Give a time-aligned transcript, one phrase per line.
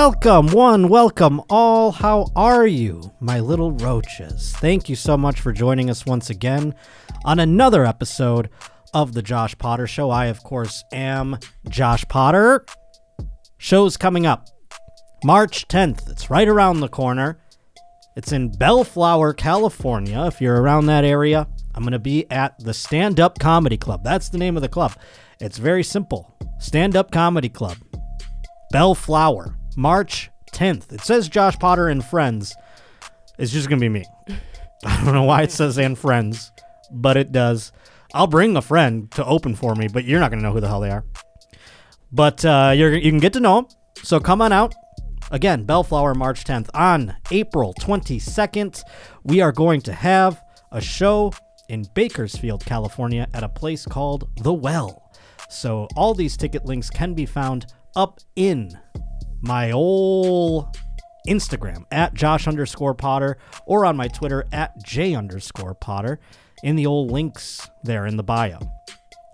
[0.00, 1.90] Welcome, one, welcome all.
[1.90, 4.54] How are you, my little roaches?
[4.58, 6.76] Thank you so much for joining us once again
[7.24, 8.48] on another episode
[8.94, 10.08] of The Josh Potter Show.
[10.10, 11.36] I, of course, am
[11.68, 12.64] Josh Potter.
[13.56, 14.46] Show's coming up
[15.24, 16.08] March 10th.
[16.08, 17.40] It's right around the corner.
[18.16, 20.26] It's in Bellflower, California.
[20.26, 24.04] If you're around that area, I'm going to be at the Stand Up Comedy Club.
[24.04, 24.92] That's the name of the club.
[25.40, 27.78] It's very simple Stand Up Comedy Club.
[28.70, 30.92] Bellflower, March 10th.
[30.92, 32.52] It says Josh Potter and Friends.
[33.38, 34.04] It's just going to be me.
[34.84, 36.50] I don't know why it says and Friends,
[36.90, 37.70] but it does.
[38.12, 40.60] I'll bring a friend to open for me, but you're not going to know who
[40.60, 41.04] the hell they are.
[42.10, 43.68] But uh, you're, you can get to know them.
[44.02, 44.74] So come on out.
[45.30, 46.70] Again, Bellflower, March 10th.
[46.74, 48.82] On April 22nd,
[49.22, 51.32] we are going to have a show
[51.68, 55.08] in Bakersfield, California, at a place called The Well.
[55.48, 58.76] So all these ticket links can be found up in
[59.40, 60.76] my old
[61.28, 66.18] Instagram at Josh underscore Potter or on my Twitter at J underscore Potter
[66.62, 68.58] in the old links there in the bio.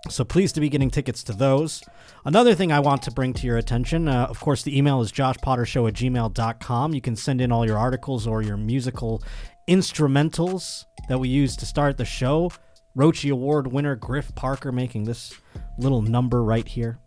[0.09, 1.83] So pleased to be getting tickets to those.
[2.25, 5.11] Another thing I want to bring to your attention, uh, of course, the email is
[5.11, 6.93] joshpottershow at gmail.com.
[6.93, 9.23] You can send in all your articles or your musical
[9.67, 12.51] instrumentals that we use to start the show.
[12.93, 15.33] Roche Award winner Griff Parker making this
[15.77, 16.99] little number right here.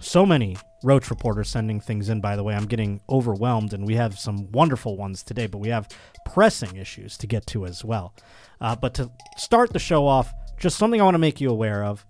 [0.00, 2.54] So many Roach Reporter sending things in, by the way.
[2.54, 5.88] I'm getting overwhelmed, and we have some wonderful ones today, but we have
[6.24, 8.14] pressing issues to get to as well.
[8.60, 11.84] Uh, but to start the show off, just something I want to make you aware
[11.84, 12.06] of.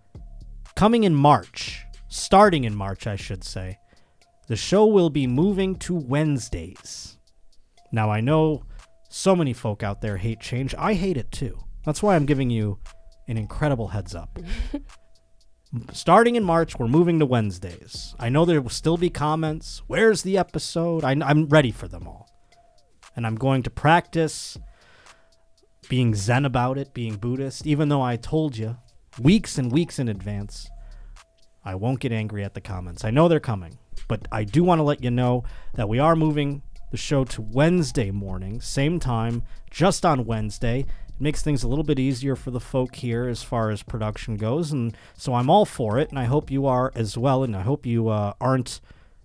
[0.77, 3.79] Coming in March, starting in March, I should say,
[4.47, 7.19] the show will be moving to Wednesdays.
[7.93, 8.65] Now, I know
[9.09, 10.75] so many folk out there hate change.
[10.77, 11.59] I hate it too.
[11.85, 12.79] That's why I'm giving you
[13.29, 14.39] an incredible heads up.
[15.93, 18.17] Starting in March, we're moving to Wednesdays.
[18.19, 19.83] I know there will still be comments.
[19.87, 21.05] Where's the episode?
[21.05, 22.29] I, I'm ready for them all.
[23.15, 24.59] And I'm going to practice
[25.89, 28.79] being zen about it, being Buddhist, even though I told you
[29.21, 30.69] weeks and weeks in advance.
[31.65, 33.05] I won't get angry at the comments.
[33.05, 35.45] I know they're coming, but I do want to let you know
[35.75, 40.87] that we are moving the show to Wednesday morning, same time, just on Wednesday.
[41.23, 44.73] Makes things a little bit easier for the folk here as far as production goes,
[44.73, 47.61] and so I'm all for it, and I hope you are as well, and I
[47.61, 48.81] hope you uh, aren't,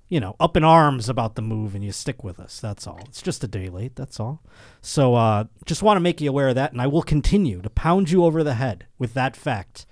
[0.09, 2.59] you know, up in arms about the move and you stick with us.
[2.59, 2.99] That's all.
[3.07, 3.95] It's just a day late.
[3.95, 4.41] That's all.
[4.81, 7.69] So uh, just want to make you aware of that, and I will continue to
[7.69, 9.85] pound you over the head with that fact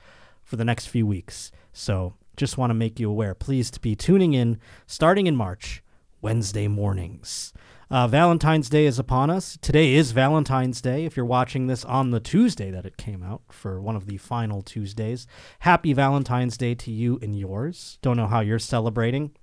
[0.44, 1.54] for the next few weeks.
[1.72, 3.34] So just want to make you aware.
[3.34, 5.82] Please to be tuning in starting in March,
[6.22, 7.54] Wednesday mornings.
[7.94, 9.56] Uh, Valentine's Day is upon us.
[9.62, 11.06] Today is Valentine's Day.
[11.06, 14.18] If you're watching this on the Tuesday that it came out for one of the
[14.18, 15.28] final Tuesdays,
[15.60, 18.00] happy Valentine's Day to you and yours.
[18.02, 19.36] Don't know how you're celebrating,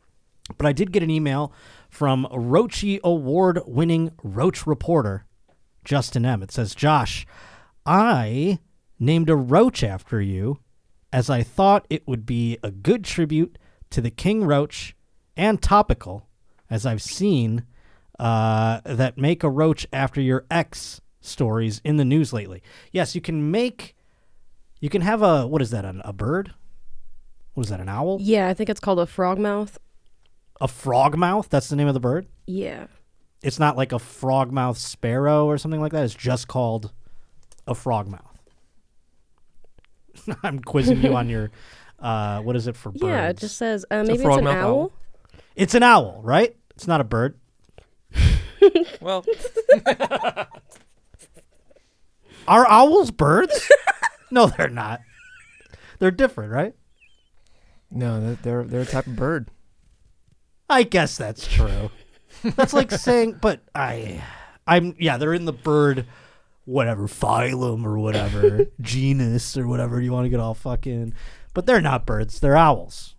[0.59, 1.53] but I did get an email
[1.91, 5.27] from Roachie Award winning Roach reporter,
[5.85, 6.43] Justin M.
[6.43, 7.25] It says, Josh,
[7.87, 8.59] I
[8.99, 10.59] named a roach after you
[11.13, 13.59] as I thought it would be a good tribute
[13.91, 14.97] to the King Roach
[15.37, 16.27] and topical,
[16.69, 17.65] as I've seen
[18.21, 22.63] uh, that make a roach after your ex stories in the news lately.
[22.93, 23.97] Yes, you can make,
[24.79, 26.53] you can have a, what is that, an, a bird?
[27.55, 28.19] What is that, an owl?
[28.21, 29.79] Yeah, I think it's called a frog mouth.
[30.61, 31.49] A frog mouth?
[31.49, 32.27] That's the name of the bird?
[32.47, 32.89] Yeah.
[33.43, 36.05] It's not like a frog mouth sparrow or something like that.
[36.05, 36.93] It's just called
[37.67, 38.39] a frog mouth.
[40.43, 41.51] I'm quizzing you on your,
[41.99, 43.03] uh, what is it for birds?
[43.03, 44.69] Yeah, it just says uh, a maybe it's an frogmouth owl.
[44.69, 44.93] owl.
[45.57, 46.55] It's an owl, right?
[46.77, 47.40] It's not a bird.
[49.01, 49.25] Well,
[52.49, 53.71] Are owls birds?
[54.31, 55.01] no, they're not.
[55.99, 56.75] They're different, right?
[57.91, 59.51] no, they're- they're they're a type of bird.
[60.69, 61.91] I guess that's true.
[62.45, 64.23] that's like saying, but I,
[64.67, 66.07] I'm yeah, they're in the bird,
[66.65, 71.15] whatever phylum or whatever genus or whatever you want to get all fucking,
[71.55, 72.39] but they're not birds.
[72.41, 73.17] They're owls.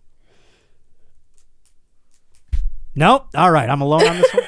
[2.94, 3.28] Nope.
[3.34, 4.44] All right, I'm alone on this one.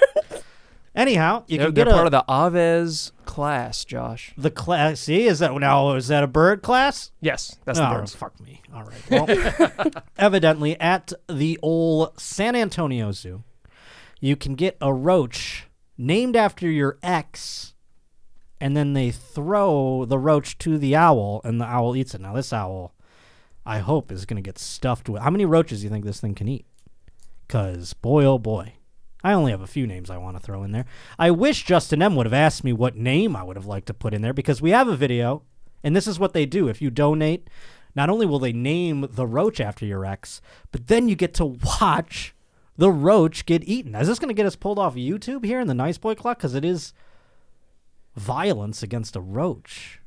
[0.94, 4.32] Anyhow, you They're, can they're get a, part of the Aves class, Josh.
[4.37, 5.00] the class.
[5.00, 5.94] See, is that now?
[5.94, 7.11] Is that a bird class?
[7.20, 8.14] Yes, that's the oh, birds.
[8.14, 8.62] fuck me.
[8.73, 9.11] All right.
[9.11, 13.43] Well, evidently, at the old San Antonio Zoo,
[14.20, 15.67] you can get a roach
[15.99, 17.75] named after your ex,
[18.61, 22.20] and then they throw the roach to the owl, and the owl eats it.
[22.20, 22.94] Now, this owl,
[23.67, 25.23] I hope, is going to get stuffed with.
[25.23, 26.67] How many roaches do you think this thing can eat?
[27.49, 28.75] Because, boy, oh boy,
[29.25, 30.85] I only have a few names I want to throw in there.
[31.19, 33.94] I wish Justin M would have asked me what name I would have liked to
[33.94, 35.43] put in there because we have a video,
[35.82, 36.69] and this is what they do.
[36.69, 37.49] If you donate,
[37.97, 41.47] not only will they name the roach after your ex, but then you get to
[41.81, 42.35] watch
[42.76, 43.94] the roach get eaten.
[43.94, 46.38] Is this going to get us pulled off YouTube here in the Nice Boy Clock?
[46.38, 46.93] Because it is
[48.17, 50.00] violence against a roach.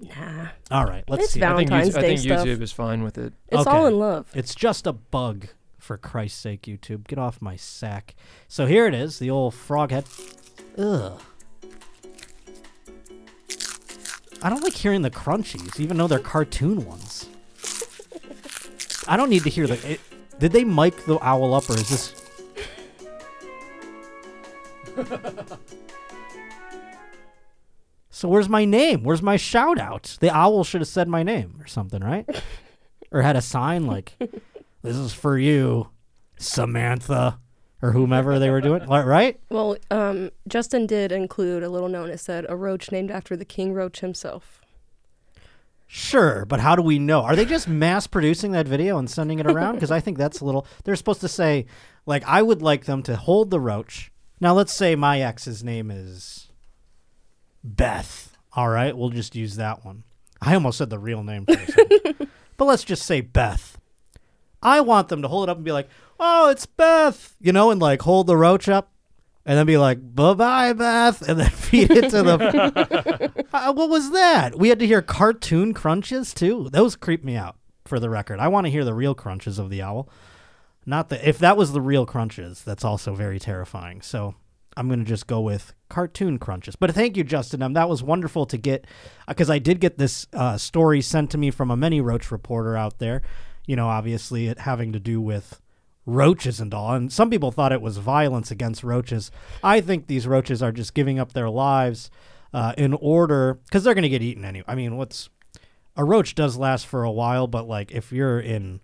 [0.00, 0.48] Nah.
[0.70, 1.40] All right, let's It's see.
[1.40, 1.56] valid.
[1.56, 2.46] I think, Valentine's YouTube, I Day think stuff.
[2.46, 3.32] YouTube is fine with it.
[3.48, 3.70] It's Okay.
[3.70, 4.30] all in love.
[4.34, 5.48] It's just a bug,
[5.88, 7.08] for Christ's sake, YouTube.
[7.08, 8.14] Get off my sack.
[8.46, 10.04] So here it is, the old frog head.
[10.76, 11.18] Ugh.
[14.42, 17.26] I don't like hearing the crunchies, even though they're cartoon ones.
[19.08, 19.92] I don't need to hear the.
[19.92, 20.00] It,
[20.38, 22.14] did they mic the owl up, or is this?
[28.10, 29.04] so where's my name?
[29.04, 30.18] Where's my shout out?
[30.20, 32.28] The owl should have said my name or something, right?
[33.10, 34.12] or had a sign like,
[34.82, 35.90] "This is for you,
[36.38, 37.38] Samantha,"
[37.82, 39.38] or whomever they were doing, right?
[39.50, 42.10] Well, um, Justin did include a little note.
[42.10, 44.60] It said a roach named after the king roach himself.
[45.90, 47.22] Sure, but how do we know?
[47.22, 49.76] Are they just mass producing that video and sending it around?
[49.76, 50.66] Because I think that's a little.
[50.84, 51.64] They're supposed to say,
[52.04, 54.12] like, I would like them to hold the roach.
[54.38, 56.50] Now, let's say my ex's name is
[57.64, 58.36] Beth.
[58.52, 60.04] All right, we'll just use that one.
[60.42, 62.28] I almost said the real name for a second.
[62.58, 63.77] but let's just say Beth.
[64.62, 65.88] I want them to hold it up and be like,
[66.18, 68.92] oh, it's Beth, you know, and like hold the roach up
[69.48, 73.32] and then be like, bye bye, Beth, and then feed it to the.
[73.50, 74.58] Uh, what was that?
[74.58, 76.68] We had to hear cartoon crunches too.
[76.70, 77.56] Those creep me out.
[77.86, 80.10] For the record, I want to hear the real crunches of the owl,
[80.84, 81.26] not the.
[81.26, 84.02] If that was the real crunches, that's also very terrifying.
[84.02, 84.34] So
[84.76, 86.76] I'm gonna just go with cartoon crunches.
[86.76, 87.62] But thank you, Justin.
[87.62, 88.86] Um, that was wonderful to get
[89.26, 92.76] because I did get this uh, story sent to me from a many roach reporter
[92.76, 93.22] out there.
[93.68, 95.60] You know, obviously it having to do with
[96.04, 96.94] roaches and all.
[96.94, 99.30] And some people thought it was violence against roaches.
[99.62, 102.10] I think these roaches are just giving up their lives
[102.52, 104.64] uh, in order because they're going to get eaten anyway.
[104.66, 105.28] I mean, what's
[105.96, 108.80] a roach does last for a while, but like if you're in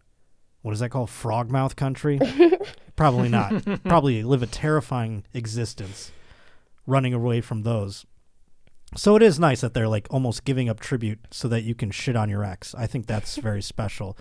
[0.65, 2.19] what is that called, frogmouth country?
[2.97, 3.83] Probably not.
[3.85, 6.11] Probably live a terrifying existence
[6.87, 8.07] running away from those.
[8.97, 11.91] So it is nice that they're like almost giving up tribute so that you can
[11.91, 12.75] shit on your ex.
[12.75, 14.17] I think that's very special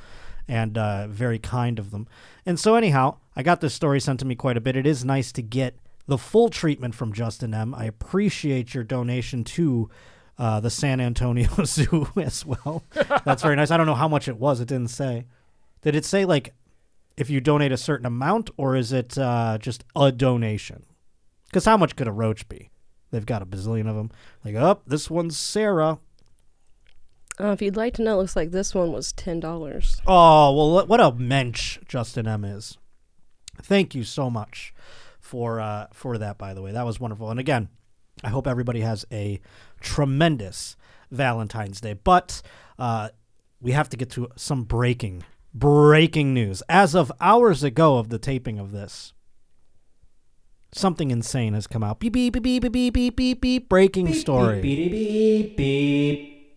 [0.48, 2.08] and uh, very kind of them.
[2.46, 4.76] And so, anyhow, I got this story sent to me quite a bit.
[4.76, 7.74] It is nice to get the full treatment from Justin M.
[7.74, 9.90] I appreciate your donation to
[10.38, 12.84] uh, the San Antonio Zoo as well.
[13.26, 13.72] That's very nice.
[13.72, 14.60] I don't know how much it was.
[14.60, 15.26] It didn't say.
[15.82, 16.54] Did it say like
[17.18, 20.84] if you donate a certain amount, or is it uh, just a donation?
[21.46, 22.72] Because how much could a roach be?
[23.12, 24.10] They've got a bazillion of them.
[24.44, 26.00] Like, oh, this one's Sarah.
[27.40, 30.02] Uh, if you'd like to know, it looks like this one was ten dollars.
[30.06, 32.78] Oh well, what a mensch Justin M is.
[33.62, 34.74] Thank you so much
[35.20, 36.38] for uh, for that.
[36.38, 37.32] By the way, that was wonderful.
[37.32, 37.70] And again,
[38.24, 39.40] I hope everybody has a
[39.82, 40.76] tremendous
[41.10, 41.94] Valentine's Day.
[41.94, 42.42] But
[42.78, 43.10] uh,
[43.60, 46.62] we have to get to some breaking breaking news.
[46.70, 49.14] As of hours ago of the taping of this,
[50.72, 52.00] something insane has come out.
[52.00, 53.70] Beep beep beep beep beep beep beep beep.
[53.70, 54.62] Breaking story.
[54.62, 55.58] Beep beep beep beep.
[55.58, 56.33] beep.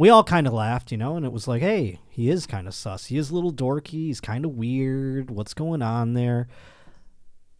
[0.00, 2.66] we all kind of laughed, you know, and it was like, hey, he is kind
[2.66, 3.04] of sus.
[3.04, 4.06] He is a little dorky.
[4.06, 5.30] He's kind of weird.
[5.30, 6.48] What's going on there?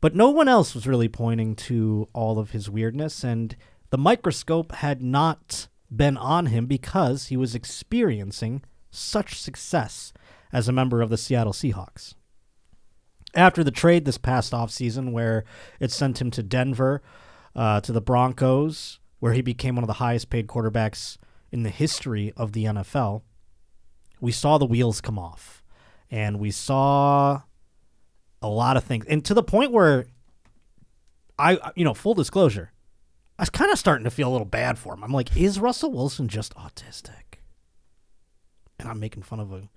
[0.00, 3.54] But no one else was really pointing to all of his weirdness, and
[3.90, 10.14] the microscope had not been on him because he was experiencing such success
[10.50, 12.14] as a member of the Seattle Seahawks.
[13.34, 15.44] After the trade this past offseason, where
[15.78, 17.02] it sent him to Denver,
[17.54, 21.18] uh, to the Broncos, where he became one of the highest paid quarterbacks
[21.52, 23.22] in the history of the NFL,
[24.20, 25.62] we saw the wheels come off.
[26.10, 27.42] And we saw
[28.42, 29.06] a lot of things.
[29.06, 30.06] And to the point where
[31.38, 32.72] I, you know, full disclosure,
[33.38, 35.04] I was kind of starting to feel a little bad for him.
[35.04, 37.38] I'm like, is Russell Wilson just autistic?
[38.78, 39.68] And I'm making fun of a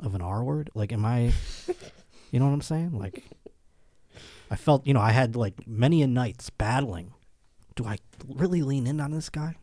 [0.00, 0.70] of an R word.
[0.74, 1.32] Like, am I?
[2.30, 2.98] You know what I'm saying?
[2.98, 3.24] Like,
[4.50, 7.12] I felt, you know, I had like many a nights battling.
[7.76, 9.56] Do I really lean in on this guy,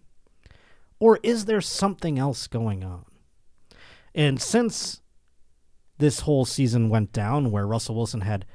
[0.99, 3.05] or is there something else going on?
[4.15, 5.01] And since
[5.97, 8.45] this whole season went down, where Russell Wilson had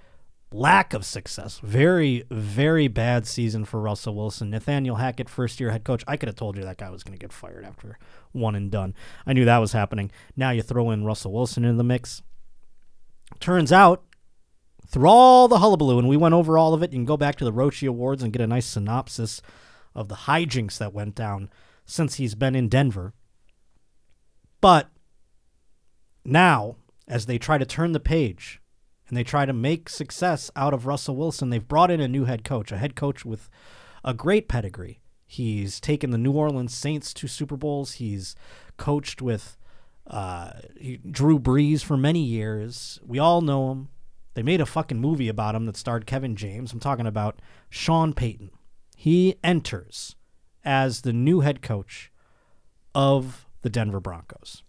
[0.52, 1.60] lack of success.
[1.62, 4.50] Very, very bad season for Russell Wilson.
[4.50, 6.04] Nathaniel Hackett, first year head coach.
[6.06, 7.98] I could have told you that guy was going to get fired after
[8.32, 8.94] one and done.
[9.26, 10.10] I knew that was happening.
[10.36, 12.22] Now you throw in Russell Wilson in the mix.
[13.40, 14.04] Turns out,
[14.86, 17.36] through all the hullabaloo, and we went over all of it, you can go back
[17.36, 19.40] to the Roachie Awards and get a nice synopsis
[19.94, 21.48] of the hijinks that went down
[21.84, 23.12] since he's been in Denver.
[24.60, 24.90] But
[26.24, 26.76] now,
[27.08, 28.60] as they try to turn the page
[29.08, 32.24] and they try to make success out of Russell Wilson, they've brought in a new
[32.24, 33.50] head coach, a head coach with
[34.04, 35.00] a great pedigree.
[35.26, 37.92] He's taken the New Orleans Saints to Super Bowls.
[37.94, 38.36] He's
[38.76, 39.56] coached with
[40.06, 40.52] uh,
[41.10, 43.00] Drew Brees for many years.
[43.04, 43.88] We all know him.
[44.34, 46.72] They made a fucking movie about him that starred Kevin James.
[46.72, 48.50] I'm talking about Sean Payton.
[48.96, 50.16] He enters
[50.64, 52.10] as the new head coach
[52.94, 54.62] of the Denver Broncos.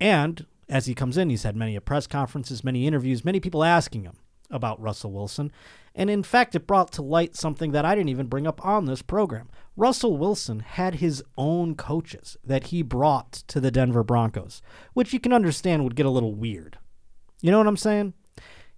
[0.00, 4.04] And as he comes in, he's had many press conferences, many interviews, many people asking
[4.04, 4.16] him
[4.50, 5.50] about Russell Wilson.
[5.94, 8.84] And in fact, it brought to light something that I didn't even bring up on
[8.84, 9.48] this program.
[9.76, 14.60] Russell Wilson had his own coaches that he brought to the Denver Broncos,
[14.92, 16.78] which you can understand would get a little weird.
[17.40, 18.14] You know what I'm saying?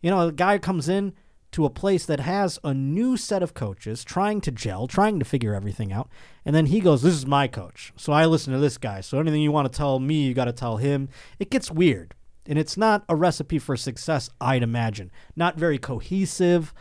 [0.00, 1.12] You know, a guy comes in
[1.52, 5.25] to a place that has a new set of coaches trying to gel, trying to
[5.25, 6.09] figure everything out,
[6.45, 7.93] and then he goes, This is my coach.
[7.97, 9.00] So I listen to this guy.
[9.00, 11.09] So anything you want to tell me, you got to tell him.
[11.38, 12.14] It gets weird.
[12.47, 15.11] And it's not a recipe for success, I'd imagine.
[15.37, 16.73] Not very cohesive.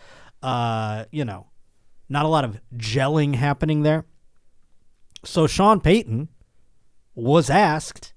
[0.41, 1.47] Uh, you know,
[2.07, 4.05] not a lot of gelling happening there.
[5.25, 6.29] So Sean Payton
[7.15, 8.13] was asked,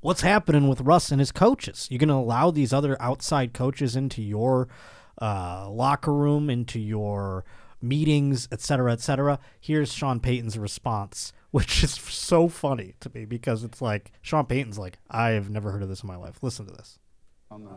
[0.00, 1.88] What's happening with Russ and his coaches?
[1.90, 4.68] You're going to allow these other outside coaches into your
[5.20, 7.44] uh, locker room, into your
[7.80, 9.38] meetings, et cetera, et cetera.
[9.60, 14.78] Here's Sean Payton's response, which is so funny to me because it's like Sean Payton's
[14.78, 16.38] like, I have never heard of this in my life.
[16.42, 16.98] Listen to this.
[17.50, 17.70] on the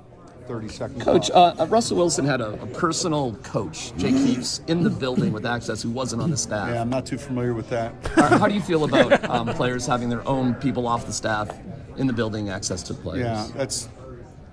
[0.47, 4.83] 30 second Coach, uh, uh, Russell Wilson had a, a personal coach, Jake Heaps, in
[4.83, 6.69] the building with access who wasn't on the staff.
[6.69, 7.93] yeah, I'm not too familiar with that.
[8.15, 11.49] How, how do you feel about um, players having their own people off the staff
[11.95, 13.21] in the building, access to players?
[13.23, 13.87] Yeah, that's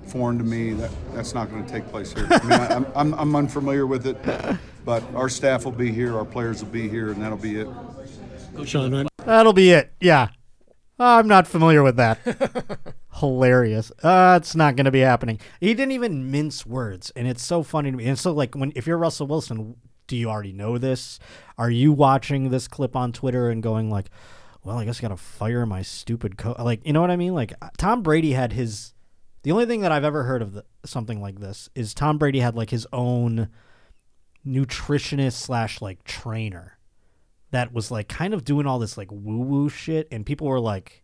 [0.08, 0.72] foreign to me.
[0.72, 2.26] That that's not going to take place here.
[2.30, 4.18] I mean, I, I'm, I'm I'm unfamiliar with it,
[4.84, 7.68] but our staff will be here, our players will be here, and that'll be it.
[8.64, 9.92] Sean, That'll be it.
[10.00, 10.28] Yeah.
[10.98, 12.18] I'm not familiar with that.
[13.20, 13.92] Hilarious.
[14.02, 15.38] Uh, it's not going to be happening.
[15.60, 18.06] He didn't even mince words, and it's so funny to me.
[18.06, 21.18] And so, like, when if you're Russell Wilson, do you already know this?
[21.56, 24.10] Are you watching this clip on Twitter and going like,
[24.64, 26.58] "Well, I guess I got to fire my stupid coach"?
[26.58, 27.34] Like, you know what I mean?
[27.34, 28.94] Like, Tom Brady had his.
[29.48, 32.40] The only thing that I've ever heard of the, something like this is Tom Brady
[32.40, 33.48] had like his own
[34.46, 36.76] nutritionist slash like trainer
[37.50, 40.60] that was like kind of doing all this like woo woo shit, and people were
[40.60, 41.02] like,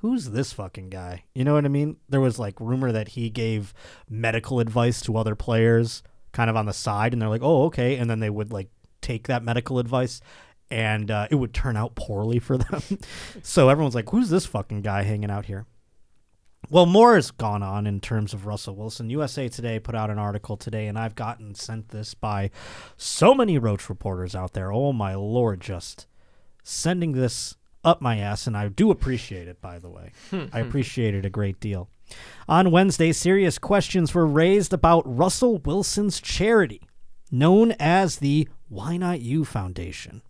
[0.00, 1.96] "Who's this fucking guy?" You know what I mean?
[2.06, 3.72] There was like rumor that he gave
[4.10, 6.02] medical advice to other players,
[6.32, 8.68] kind of on the side, and they're like, "Oh, okay," and then they would like
[9.00, 10.20] take that medical advice.
[10.70, 12.82] And uh, it would turn out poorly for them.
[13.42, 15.66] so everyone's like, who's this fucking guy hanging out here?
[16.70, 19.10] Well, more has gone on in terms of Russell Wilson.
[19.10, 22.50] USA Today put out an article today, and I've gotten sent this by
[22.96, 24.72] so many Roach reporters out there.
[24.72, 26.06] Oh, my Lord, just
[26.62, 30.12] sending this up my ass, and I do appreciate it, by the way.
[30.30, 30.44] Hmm.
[30.52, 31.90] I appreciate it a great deal.
[32.48, 36.80] On Wednesday, serious questions were raised about Russell Wilson's charity,
[37.30, 40.22] known as the Why Not You Foundation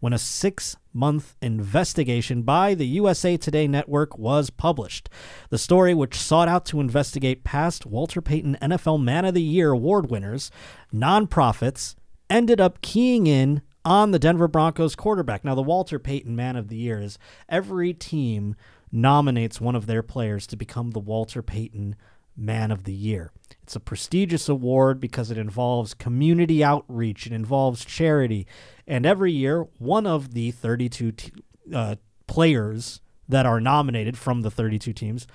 [0.00, 5.08] when a six month investigation by the USA Today network was published.
[5.50, 9.72] The story, which sought out to investigate past Walter Payton NFL Man of the Year
[9.72, 10.50] award winners,
[10.92, 11.94] nonprofits,
[12.30, 15.44] ended up keying in on the Denver Broncos quarterback.
[15.44, 18.56] Now, the Walter Payton Man of the Year is every team
[18.90, 21.96] nominates one of their players to become the Walter Payton
[22.36, 23.32] Man of the Year.
[23.62, 28.46] It's a prestigious award because it involves community outreach, it involves charity,
[28.86, 31.32] and every year, one of the 32 t-
[31.72, 35.26] uh, players that are nominated from the 32 teams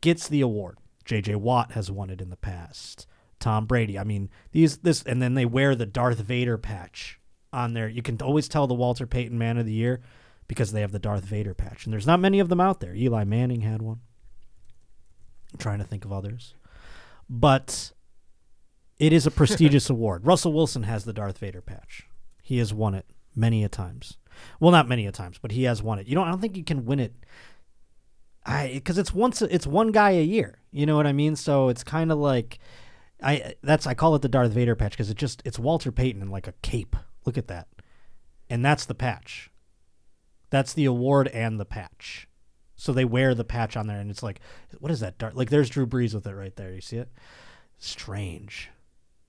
[0.00, 0.78] gets the award.
[1.04, 1.34] J.J.
[1.34, 3.06] Watt has won it in the past.
[3.38, 3.98] Tom Brady.
[3.98, 7.20] I mean, these this, and then they wear the Darth Vader patch
[7.52, 7.88] on there.
[7.88, 10.00] You can always tell the Walter Payton Man of the Year
[10.48, 12.94] because they have the Darth Vader patch, and there's not many of them out there.
[12.94, 14.00] Eli Manning had one.
[15.54, 16.54] I'm trying to think of others,
[17.30, 17.92] but
[18.98, 20.26] it is a prestigious award.
[20.26, 22.08] Russell Wilson has the Darth Vader patch.
[22.42, 24.18] He has won it many a times.
[24.58, 26.08] Well, not many a times, but he has won it.
[26.08, 26.26] You don't.
[26.26, 27.14] I don't think you can win it.
[28.44, 30.58] I because it's once it's one guy a year.
[30.72, 31.36] You know what I mean?
[31.36, 32.58] So it's kind of like
[33.22, 36.20] I that's I call it the Darth Vader patch because it just it's Walter Payton
[36.20, 36.96] in like a cape.
[37.24, 37.68] Look at that,
[38.50, 39.50] and that's the patch.
[40.50, 42.28] That's the award and the patch.
[42.76, 44.40] So they wear the patch on there, and it's like,
[44.80, 45.18] what is that?
[45.18, 45.34] Darth?
[45.34, 46.72] Like there's Drew Brees with it right there.
[46.72, 47.08] You see it?
[47.78, 48.70] strange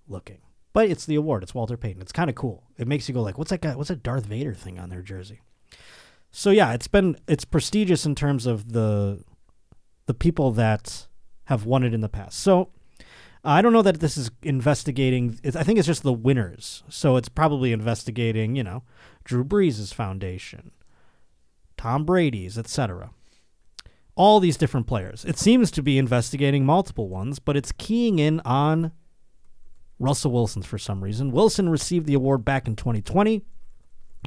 [0.07, 0.39] looking.
[0.73, 1.43] But it's the award.
[1.43, 2.01] It's Walter Payton.
[2.01, 2.63] It's kind of cool.
[2.77, 3.75] It makes you go like, what's that guy?
[3.75, 5.41] What's that Darth Vader thing on their jersey?
[6.31, 9.23] So yeah, it's been it's prestigious in terms of the
[10.05, 11.07] the people that
[11.45, 12.39] have won it in the past.
[12.39, 12.71] So
[13.43, 15.39] I don't know that this is investigating.
[15.55, 16.83] I think it's just the winners.
[16.89, 18.83] So it's probably investigating, you know,
[19.23, 20.71] Drew Brees' foundation,
[21.77, 23.11] Tom Brady's, etc.
[24.15, 25.25] All these different players.
[25.25, 28.91] It seems to be investigating multiple ones, but it's keying in on
[29.99, 31.31] Russell Wilson's for some reason.
[31.31, 33.43] Wilson received the award back in 2020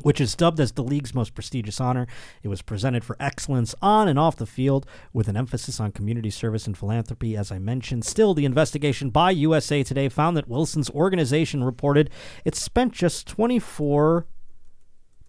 [0.03, 2.07] which is dubbed as the league's most prestigious honor.
[2.43, 6.31] It was presented for excellence on and off the field with an emphasis on community
[6.31, 8.05] service and philanthropy, as I mentioned.
[8.05, 12.11] Still, the investigation by USA Today found that Wilson's organization reported
[12.45, 13.27] it spent just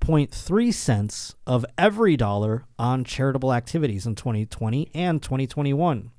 [0.01, 6.12] 24.3 cents of every dollar on charitable activities in 2020 and 2021,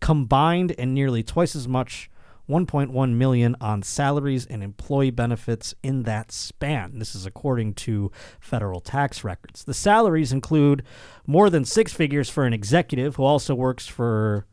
[0.00, 2.10] combined and nearly twice as much
[2.50, 6.98] 1.1 million on salaries and employee benefits in that span.
[6.98, 8.10] This is according to
[8.40, 9.62] federal tax records.
[9.64, 10.82] The salaries include
[11.26, 14.46] more than six figures for an executive who also works for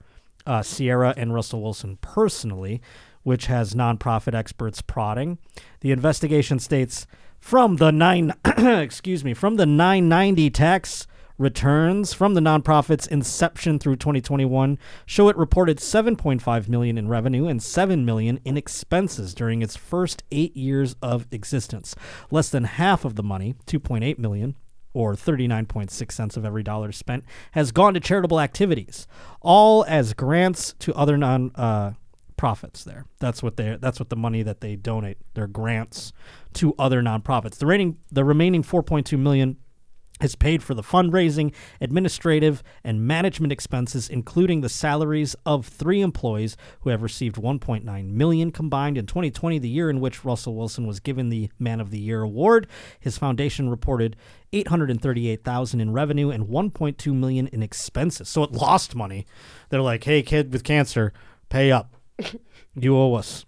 [0.45, 2.81] uh, Sierra and Russell Wilson personally,
[3.23, 5.39] which has nonprofit experts prodding.
[5.81, 7.07] The investigation states
[7.39, 13.95] from the nine excuse me from the 990 tax returns from the nonprofit's inception through
[13.95, 19.75] 2021 show it reported 7.5 million in revenue and 7 million in expenses during its
[19.75, 21.95] first 8 years of existence.
[22.31, 24.55] Less than half of the money, 2.8 million,
[24.93, 29.05] or 39.6 cents of every dollar spent has gone to charitable activities,
[29.41, 31.91] all as grants to other non uh,
[32.37, 33.05] profits there.
[33.19, 35.17] That's what they that's what the money that they donate.
[35.33, 36.13] Their grants
[36.53, 37.57] to other nonprofits.
[37.57, 39.57] The remaining the remaining 4.2 million
[40.21, 46.57] is paid for the fundraising, administrative, and management expenses, including the salaries of three employees
[46.81, 50.99] who have received 1.9 million combined in 2020, the year in which Russell Wilson was
[50.99, 52.67] given the Man of the Year award.
[52.99, 54.15] His foundation reported
[54.53, 58.29] 838,000 in revenue and 1.2 million in expenses.
[58.29, 59.25] So it lost money.
[59.69, 61.13] They're like, "Hey, kid with cancer,
[61.49, 61.96] pay up.
[62.75, 63.45] You owe us."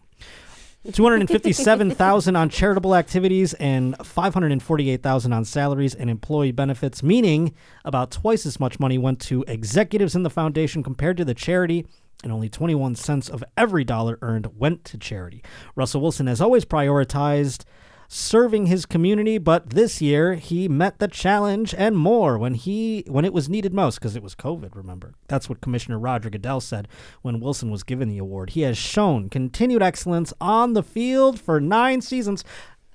[0.93, 7.53] 257,000 on charitable activities and 548,000 on salaries and employee benefits, meaning
[7.83, 11.85] about twice as much money went to executives in the foundation compared to the charity
[12.23, 15.43] and only 21 cents of every dollar earned went to charity.
[15.75, 17.63] Russell Wilson has always prioritized
[18.11, 23.23] serving his community, but this year he met the challenge and more when he when
[23.23, 25.13] it was needed most because it was COVID, remember.
[25.27, 26.87] That's what Commissioner Roger Goodell said
[27.21, 28.51] when Wilson was given the award.
[28.51, 32.43] He has shown continued excellence on the field for 9 seasons.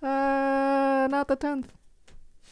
[0.02, 1.66] Uh, not the 10th.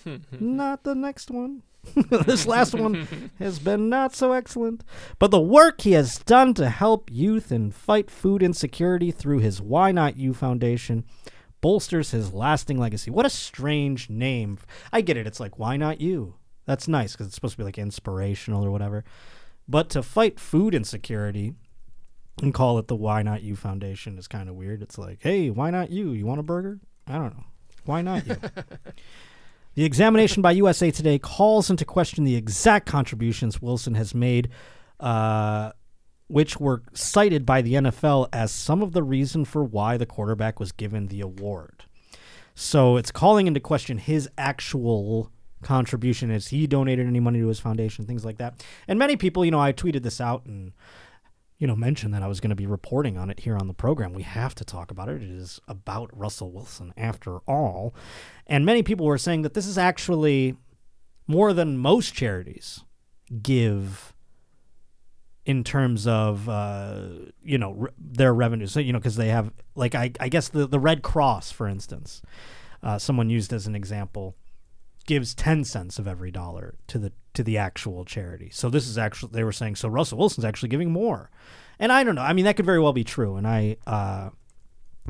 [0.41, 1.63] not the next one.
[2.27, 4.85] this last one has been not so excellent.
[5.19, 9.61] But the work he has done to help youth and fight food insecurity through his
[9.61, 11.05] Why Not You Foundation
[11.63, 13.11] bolsters his lasting legacy.
[13.11, 14.59] What a strange name.
[14.93, 15.27] I get it.
[15.27, 16.35] It's like, why not you?
[16.67, 19.05] That's nice because it's supposed to be like inspirational or whatever.
[19.67, 21.55] But to fight food insecurity
[22.43, 24.83] and call it the Why Not You Foundation is kind of weird.
[24.83, 26.13] It's like, hey, why not you?
[26.13, 26.81] You want a burger?
[27.07, 27.45] I don't know.
[27.85, 28.37] Why not you?
[29.75, 34.49] the examination by USA Today calls into question the exact contributions Wilson has made.
[34.99, 35.73] Uh,
[36.33, 40.59] which were cited by the NFL as some of the reason for why the quarterback
[40.59, 41.85] was given the award.
[42.55, 47.61] So it's calling into question his actual contribution as he donated any money to his
[47.61, 48.65] foundation, things like that.
[48.89, 50.73] And many people, you know, I tweeted this out and
[51.59, 53.75] you know mentioned that I was going to be reporting on it here on the
[53.75, 54.15] program.
[54.15, 55.23] We have to talk about it.
[55.23, 57.95] It is about Russell Wilson after all.
[58.47, 60.57] And many people were saying that this is actually
[61.27, 62.85] more than most charities
[63.43, 64.12] give
[65.45, 67.09] in terms of uh,
[67.43, 68.73] you know re- their revenues.
[68.73, 71.67] So, you know, because they have like I, I guess the the Red Cross, for
[71.67, 72.23] instance,
[72.83, 74.37] uh, someone used as an example,
[75.07, 78.51] gives ten cents of every dollar to the to the actual charity.
[78.53, 81.31] So this is actually they were saying so Russell Wilson's actually giving more,
[81.79, 82.23] and I don't know.
[82.23, 83.77] I mean that could very well be true, and I.
[83.87, 84.31] Uh,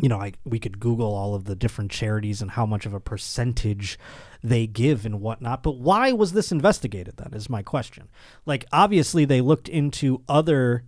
[0.00, 2.94] you know, I we could Google all of the different charities and how much of
[2.94, 3.98] a percentage
[4.42, 5.62] they give and whatnot.
[5.62, 7.16] But why was this investigated?
[7.16, 8.08] Then is my question.
[8.44, 10.84] Like, obviously, they looked into other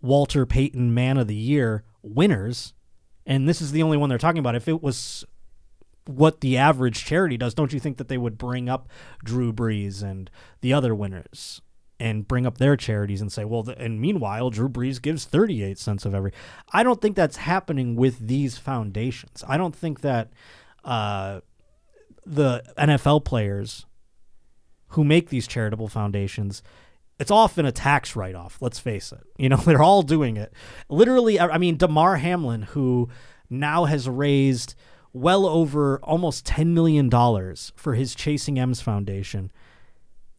[0.00, 2.72] Walter Payton Man of the Year winners,
[3.26, 4.54] and this is the only one they're talking about.
[4.54, 5.24] If it was
[6.06, 8.88] what the average charity does, don't you think that they would bring up
[9.22, 11.60] Drew Brees and the other winners?
[12.00, 15.78] and bring up their charities and say, well, th- and meanwhile, Drew Brees gives 38
[15.78, 16.32] cents of every.
[16.72, 19.44] I don't think that's happening with these foundations.
[19.46, 20.32] I don't think that
[20.84, 21.40] uh,
[22.26, 23.86] the NFL players
[24.88, 26.62] who make these charitable foundations
[27.18, 28.58] it's often a tax write off.
[28.60, 29.22] Let's face it.
[29.38, 30.52] You know, they're all doing it.
[30.88, 33.08] Literally, I mean, Damar Hamlin, who
[33.48, 34.74] now has raised
[35.12, 37.08] well over almost $10 million
[37.76, 39.52] for his Chasing M's Foundation.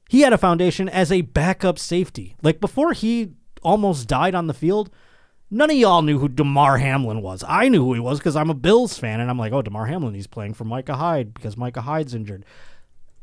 [0.10, 2.36] He had a foundation as a backup safety.
[2.43, 3.32] Like before he
[3.63, 4.91] almost died on the field,
[5.49, 7.43] none of y'all knew who Damar Hamlin was.
[7.47, 9.86] I knew who he was because I'm a Bills fan, and I'm like, oh, Damar
[9.86, 12.45] Hamlin, he's playing for Micah Hyde because Micah Hyde's injured.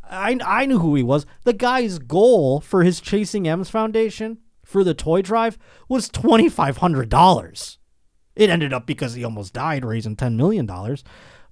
[0.05, 1.27] I, I knew who he was.
[1.45, 5.59] The guy's goal for his Chasing M's Foundation for the toy drive
[5.89, 7.77] was $2,500.
[8.35, 10.69] It ended up because he almost died raising $10 million.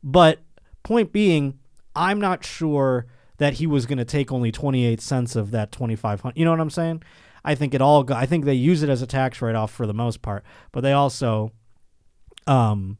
[0.03, 0.41] But
[0.83, 1.59] point being,
[1.95, 3.07] I'm not sure
[3.39, 6.61] that he was going to take only 28 cents of that 2500 You know what
[6.61, 7.03] I'm saying?
[7.45, 9.87] I think it all I think they use it as a tax write off for
[9.87, 11.53] the most part, but they also
[12.47, 12.99] um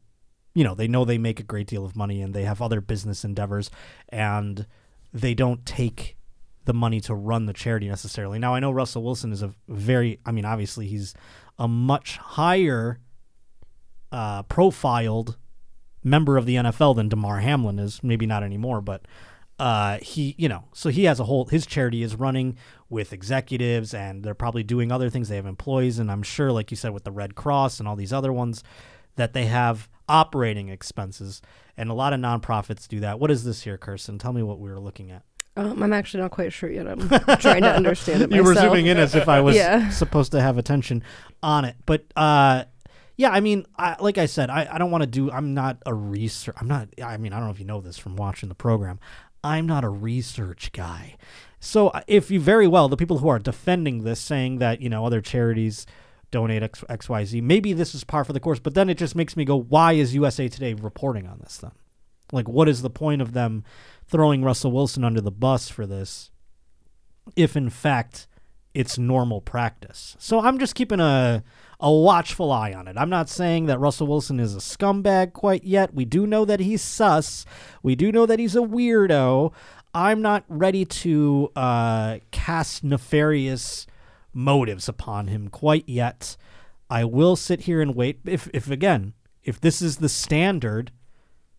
[0.53, 2.81] you know, they know they make a great deal of money and they have other
[2.81, 3.71] business endeavors
[4.09, 4.67] and
[5.13, 6.17] they don't take
[6.65, 8.37] the money to run the charity necessarily.
[8.37, 11.13] Now I know Russell Wilson is a very I mean obviously he's
[11.57, 12.99] a much higher
[14.11, 15.37] uh profiled
[16.03, 19.05] member of the NFL than Damar Hamlin is, maybe not anymore, but
[19.61, 22.57] uh, he, you know, so he has a whole, his charity is running
[22.89, 25.29] with executives and they're probably doing other things.
[25.29, 27.95] They have employees, and I'm sure, like you said, with the Red Cross and all
[27.95, 28.63] these other ones,
[29.17, 31.41] that they have operating expenses.
[31.77, 33.19] And a lot of nonprofits do that.
[33.19, 34.17] What is this here, Kirsten?
[34.17, 35.21] Tell me what we were looking at.
[35.55, 36.87] Um, I'm actually not quite sure yet.
[36.87, 39.89] I'm trying to understand it you were zooming in as if I was Yeah.
[39.89, 41.03] supposed to have attention
[41.43, 41.75] on it.
[41.85, 42.63] But uh,
[43.17, 45.29] yeah, I mean, I, like I said, I, I don't want to do.
[45.29, 46.55] I'm not a research.
[46.59, 46.87] I'm not.
[47.03, 48.99] I mean, I don't know if you know this from watching the program.
[49.43, 51.17] I'm not a research guy.
[51.59, 54.89] So uh, if you very well, the people who are defending this, saying that you
[54.89, 55.85] know other charities
[56.31, 58.59] donate X, XYZ, maybe this is par for the course.
[58.59, 61.71] But then it just makes me go, why is USA Today reporting on this then?
[62.31, 63.65] Like, what is the point of them
[64.07, 66.31] throwing Russell Wilson under the bus for this?
[67.35, 68.27] if in fact
[68.73, 70.15] it's normal practice.
[70.19, 71.43] So I'm just keeping a
[71.81, 72.95] a watchful eye on it.
[72.97, 75.93] I'm not saying that Russell Wilson is a scumbag quite yet.
[75.93, 77.45] We do know that he's sus.
[77.81, 79.51] We do know that he's a weirdo.
[79.93, 83.87] I'm not ready to uh, cast nefarious
[84.33, 86.37] motives upon him quite yet.
[86.89, 88.19] I will sit here and wait.
[88.25, 89.13] If if again,
[89.43, 90.91] if this is the standard,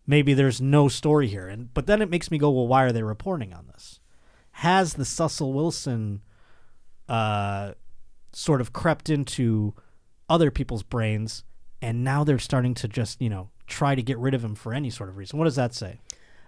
[0.07, 1.49] maybe there's no story here.
[1.49, 4.01] And but then it makes me go, well, why are they reporting on this?
[4.53, 6.23] has the Cecil Wilson
[7.09, 7.73] uh,
[8.33, 9.75] sort of crept into
[10.29, 11.45] other people's brains,
[11.81, 14.73] and now they're starting to just, you know, try to get rid of him for
[14.75, 15.39] any sort of reason.
[15.39, 16.01] What does that say?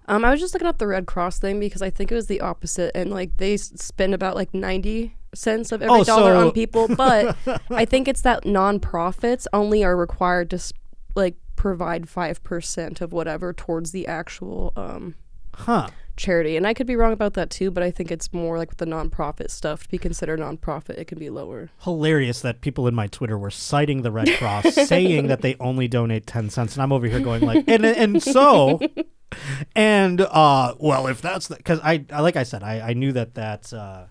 [0.07, 2.27] Um, I was just looking up the Red Cross thing because I think it was
[2.27, 6.33] the opposite, and like they s- spend about like ninety cents of every Oh, dollar
[6.35, 7.37] so- on people, but
[7.71, 10.73] I think it's that nonprofits only are required to s-
[11.15, 15.15] like provide five percent of whatever towards the actual um
[15.55, 15.89] Huh.
[16.17, 18.71] Charity, and I could be wrong about that too, but I think it's more like
[18.71, 21.71] with the nonprofit stuff to be considered nonprofit, it can be lower.
[21.81, 25.89] Hilarious that people in my Twitter were citing the Red Cross, saying that they only
[25.89, 28.81] donate ten cents, and I'm over here going like, and and so,
[29.77, 33.35] and uh, well, if that's because I, I like I said, I, I knew that
[33.35, 34.07] that uh,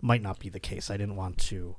[0.00, 0.90] might not be the case.
[0.90, 1.76] I didn't want to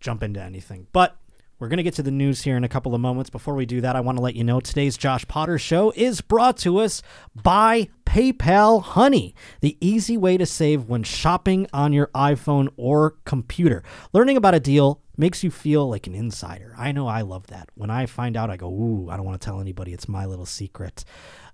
[0.00, 1.16] jump into anything, but
[1.58, 3.30] we're going to get to the news here in a couple of moments.
[3.30, 6.20] Before we do that, I want to let you know today's Josh Potter show is
[6.20, 7.02] brought to us
[7.34, 13.82] by PayPal Honey, the easy way to save when shopping on your iPhone or computer.
[14.12, 16.74] Learning about a deal makes you feel like an insider.
[16.78, 17.68] I know I love that.
[17.74, 19.92] When I find out, I go, Ooh, I don't want to tell anybody.
[19.92, 21.04] It's my little secret.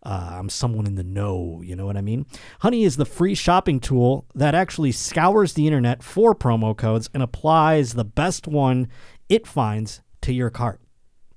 [0.03, 2.27] Uh, I'm someone in the know, you know what I mean?
[2.61, 7.23] Honey is the free shopping tool that actually scours the internet for promo codes and
[7.23, 8.89] applies the best one
[9.29, 10.81] it finds to your cart.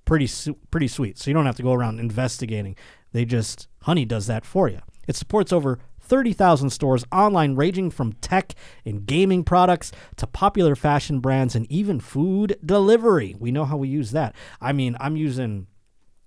[0.06, 1.18] Pretty su- pretty sweet.
[1.18, 2.76] So you don't have to go around investigating.
[3.12, 4.80] They just Honey does that for you.
[5.08, 8.54] It supports over 30,000 stores online ranging from tech
[8.86, 13.36] and gaming products to popular fashion brands and even food delivery.
[13.38, 14.36] We know how we use that.
[14.62, 15.68] I mean, I'm using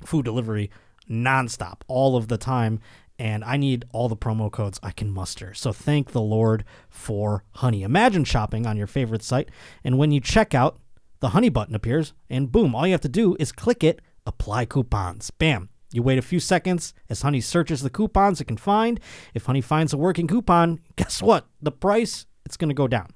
[0.05, 0.70] food delivery
[1.09, 2.81] nonstop all of the time
[3.18, 5.53] and I need all the promo codes I can muster.
[5.53, 7.83] So thank the Lord for Honey.
[7.83, 9.51] Imagine shopping on your favorite site
[9.85, 10.79] and when you check out,
[11.20, 14.64] the Honey button appears and boom, all you have to do is click it, apply
[14.64, 15.30] coupons.
[15.30, 15.68] Bam.
[15.92, 19.00] You wait a few seconds as Honey searches the coupons it can find.
[19.35, 21.46] If Honey finds a working coupon, guess what?
[21.61, 23.09] The price it's going to go down.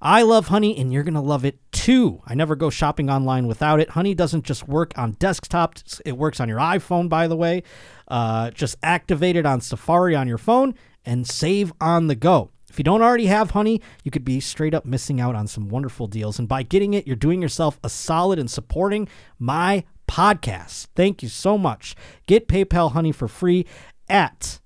[0.00, 2.20] I love Honey, and you're going to love it too.
[2.26, 3.90] I never go shopping online without it.
[3.90, 7.62] Honey doesn't just work on desktops, it works on your iPhone, by the way.
[8.08, 12.50] Uh, just activate it on Safari on your phone and save on the go.
[12.74, 15.68] If you don't already have Honey, you could be straight up missing out on some
[15.68, 16.40] wonderful deals.
[16.40, 19.06] And by getting it, you're doing yourself a solid and supporting
[19.38, 20.88] my podcast.
[20.96, 21.94] Thank you so much.
[22.26, 23.64] Get PayPal Honey for free
[24.08, 24.58] at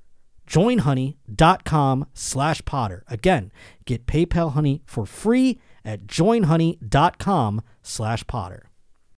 [0.49, 3.53] joinhoney.com slash potter again
[3.85, 8.71] get paypal honey for free at joinhoney.com slash potter.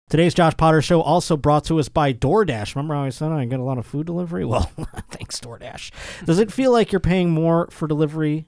[0.09, 2.74] Today's Josh Potter Show also brought to us by DoorDash.
[2.74, 4.44] Remember how I said I get a lot of food delivery?
[4.46, 4.62] Well,
[5.11, 6.24] thanks, DoorDash.
[6.24, 8.46] Does it feel like you're paying more for delivery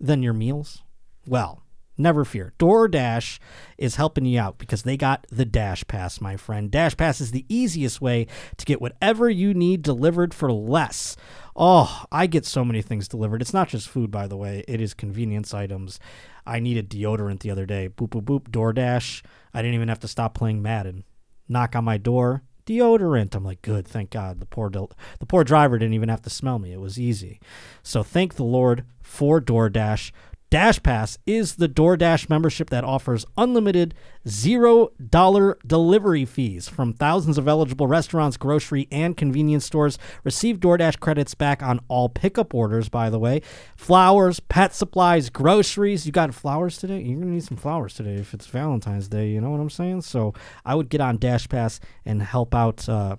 [0.00, 0.82] than your meals?
[1.26, 1.62] Well,
[1.98, 2.52] never fear.
[2.58, 3.38] DoorDash
[3.78, 6.70] is helping you out because they got the Dash Pass, my friend.
[6.70, 11.16] Dash Pass is the easiest way to get whatever you need delivered for less.
[11.54, 13.40] Oh, I get so many things delivered.
[13.40, 15.98] It's not just food, by the way, it is convenience items.
[16.46, 17.88] I needed deodorant the other day.
[17.88, 18.50] Boop, boop, boop.
[18.50, 19.22] DoorDash.
[19.52, 21.04] I didn't even have to stop playing Madden.
[21.48, 22.42] Knock on my door.
[22.66, 23.34] Deodorant.
[23.34, 24.40] I'm like, good, thank God.
[24.40, 26.72] The poor del- the poor driver didn't even have to smell me.
[26.72, 27.40] It was easy.
[27.82, 30.10] So thank the Lord for DoorDash.
[30.56, 33.94] Dash Pass is the DoorDash membership that offers unlimited
[34.26, 39.98] $0 delivery fees from thousands of eligible restaurants, grocery, and convenience stores.
[40.24, 43.42] Receive DoorDash credits back on all pickup orders, by the way.
[43.76, 46.06] Flowers, pet supplies, groceries.
[46.06, 47.02] You got flowers today?
[47.02, 49.28] You're going to need some flowers today if it's Valentine's Day.
[49.28, 50.00] You know what I'm saying?
[50.00, 50.32] So
[50.64, 53.16] I would get on Dash Pass and help out, uh,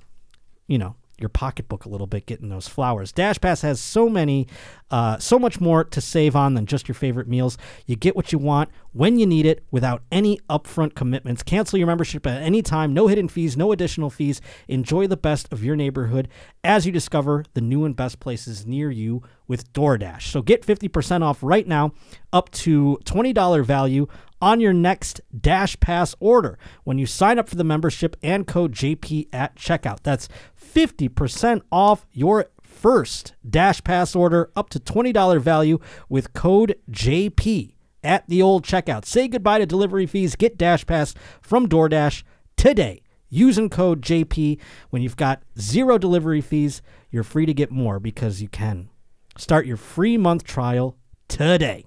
[0.66, 3.12] you know, your pocketbook a little bit getting those flowers.
[3.12, 4.48] Dash Pass has so many,
[4.92, 7.58] uh, so much more to save on than just your favorite meals.
[7.86, 11.44] You get what you want when you need it without any upfront commitments.
[11.44, 14.42] Cancel your membership at any time, no hidden fees, no additional fees.
[14.68, 16.28] Enjoy the best of your neighborhood
[16.64, 20.24] as you discover the new and best places near you with DoorDash.
[20.24, 21.94] So get 50% off right now,
[22.34, 24.08] up to $20 value
[24.42, 28.74] on your next Dash Pass order when you sign up for the membership and code
[28.74, 30.04] JP at checkout.
[30.04, 37.74] That's 50% off your first Dash Pass order up to $20 value with code JP
[38.04, 39.06] at the old checkout.
[39.06, 40.36] Say goodbye to delivery fees.
[40.36, 42.24] Get Dash Pass from DoorDash
[42.56, 43.02] today.
[43.30, 48.42] Using code JP when you've got zero delivery fees, you're free to get more because
[48.42, 48.90] you can.
[49.38, 50.96] Start your free month trial
[51.28, 51.84] today.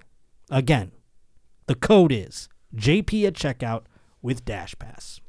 [0.51, 0.91] Again,
[1.67, 3.83] the code is JP at checkout
[4.21, 5.19] with Dash Pass.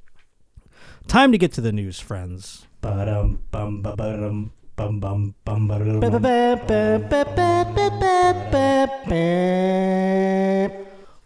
[1.09, 2.67] Time to get to the news, friends.
[2.81, 6.01] Ba-dum, bum, ba-ba-dum, bum, bum, bum, ba-da-dum.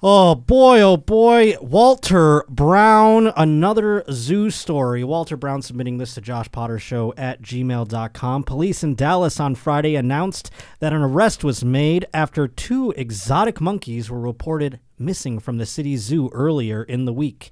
[0.09, 1.57] Oh boy, oh boy.
[1.61, 5.03] Walter Brown, another zoo story.
[5.03, 8.45] Walter Brown submitting this to Josh Potter Show at gmail.com.
[8.45, 14.09] Police in Dallas on Friday announced that an arrest was made after two exotic monkeys
[14.09, 17.51] were reported missing from the city's zoo earlier in the week.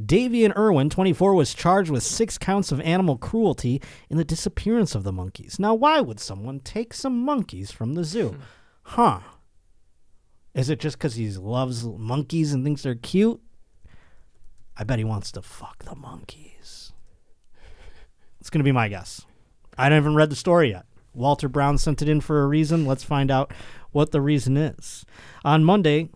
[0.00, 5.02] Davion Irvin, 24, was charged with six counts of animal cruelty in the disappearance of
[5.02, 5.58] the monkeys.
[5.58, 8.36] Now, why would someone take some monkeys from the zoo?
[8.82, 9.18] Huh.
[10.56, 13.40] Is it just because he loves monkeys and thinks they're cute?
[14.74, 16.94] I bet he wants to fuck the monkeys.
[18.40, 19.26] It's going to be my guess.
[19.76, 20.86] I haven't even read the story yet.
[21.12, 22.86] Walter Brown sent it in for a reason.
[22.86, 23.52] Let's find out
[23.92, 25.04] what the reason is.
[25.44, 26.08] On Monday,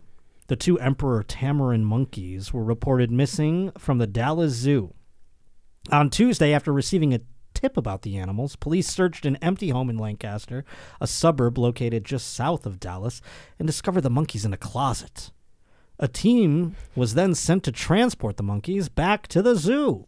[0.47, 4.95] the two emperor tamarin monkeys were reported missing from the Dallas Zoo.
[5.91, 7.21] On Tuesday, after receiving a
[7.61, 10.65] tip about the animals, police searched an empty home in Lancaster,
[10.99, 13.21] a suburb located just south of Dallas,
[13.59, 15.31] and discovered the monkeys in a closet.
[15.99, 20.07] A team was then sent to transport the monkeys back to the zoo.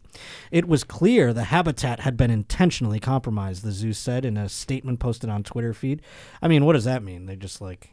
[0.50, 4.98] It was clear the habitat had been intentionally compromised, the zoo said in a statement
[4.98, 6.02] posted on Twitter feed.
[6.42, 7.26] I mean, what does that mean?
[7.26, 7.90] They just like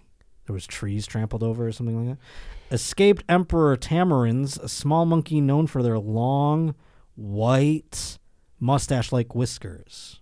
[0.48, 2.74] there was trees trampled over or something like that.
[2.74, 6.74] Escaped emperor tamarins, a small monkey known for their long,
[7.16, 8.18] white,
[8.62, 10.22] mustache-like whiskers.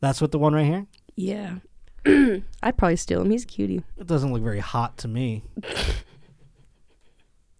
[0.00, 0.86] That's what the one right here.
[1.16, 1.56] Yeah.
[2.62, 3.30] I'd probably steal him.
[3.30, 3.82] He's a cutie.
[3.98, 5.42] It doesn't look very hot to me.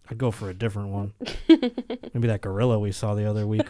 [0.09, 1.13] I'd go for a different one.
[1.47, 3.67] Maybe that gorilla we saw the other week.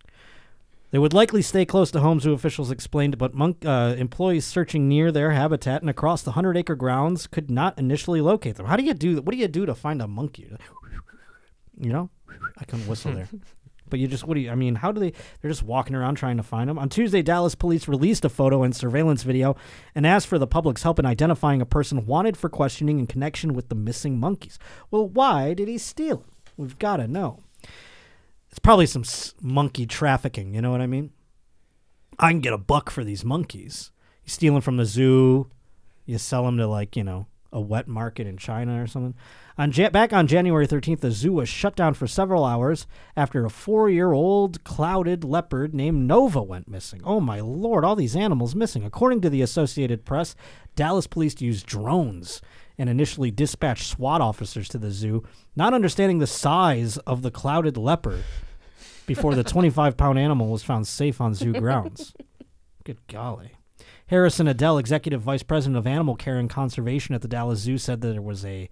[0.90, 4.88] they would likely stay close to homes, zoo officials explained, but monk, uh, employees searching
[4.88, 8.66] near their habitat and across the 100 acre grounds could not initially locate them.
[8.66, 9.22] How do you do that?
[9.24, 10.50] What do you do to find a monkey?
[11.76, 12.10] You know?
[12.58, 13.28] I couldn't whistle there.
[13.90, 16.14] But you just, what do you, I mean, how do they, they're just walking around
[16.14, 16.78] trying to find them.
[16.78, 19.56] On Tuesday, Dallas police released a photo and surveillance video
[19.94, 23.54] and asked for the public's help in identifying a person wanted for questioning in connection
[23.54, 24.58] with the missing monkeys.
[24.90, 26.30] Well, why did he steal them?
[26.56, 27.40] We've got to know.
[28.50, 29.04] It's probably some
[29.40, 31.10] monkey trafficking, you know what I mean?
[32.18, 33.92] I can get a buck for these monkeys.
[34.24, 35.50] You steal them from the zoo,
[36.04, 39.14] you sell them to like, you know, a wet market in China or something.
[39.58, 42.86] On ja- back on January 13th, the zoo was shut down for several hours
[43.16, 47.00] after a four-year-old clouded leopard named Nova went missing.
[47.04, 48.84] Oh my lord, all these animals missing.
[48.84, 50.34] According to the Associated Press,
[50.76, 52.40] Dallas police used drones
[52.78, 55.22] and initially dispatched SWAT officers to the zoo,
[55.54, 58.24] not understanding the size of the clouded leopard
[59.06, 62.14] before the 25-pound animal was found safe on zoo grounds.
[62.84, 63.52] Good golly.
[64.06, 68.00] Harrison Edell, Executive Vice President of Animal Care and Conservation at the Dallas Zoo, said
[68.00, 68.68] that there was a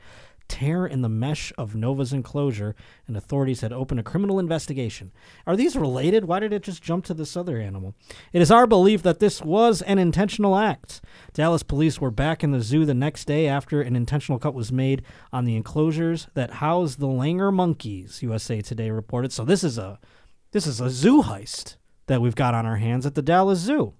[0.48, 2.74] tear in the mesh of Nova's enclosure,
[3.06, 5.12] and authorities had opened a criminal investigation.
[5.46, 6.24] Are these related?
[6.24, 7.94] Why did it just jump to this other animal?
[8.32, 11.00] It is our belief that this was an intentional act.
[11.32, 14.72] Dallas police were back in the zoo the next day after an intentional cut was
[14.72, 19.32] made on the enclosures that house the langur monkeys, USA Today reported.
[19.32, 19.98] So this is a
[20.50, 23.92] this is a zoo heist that we've got on our hands at the Dallas Zoo.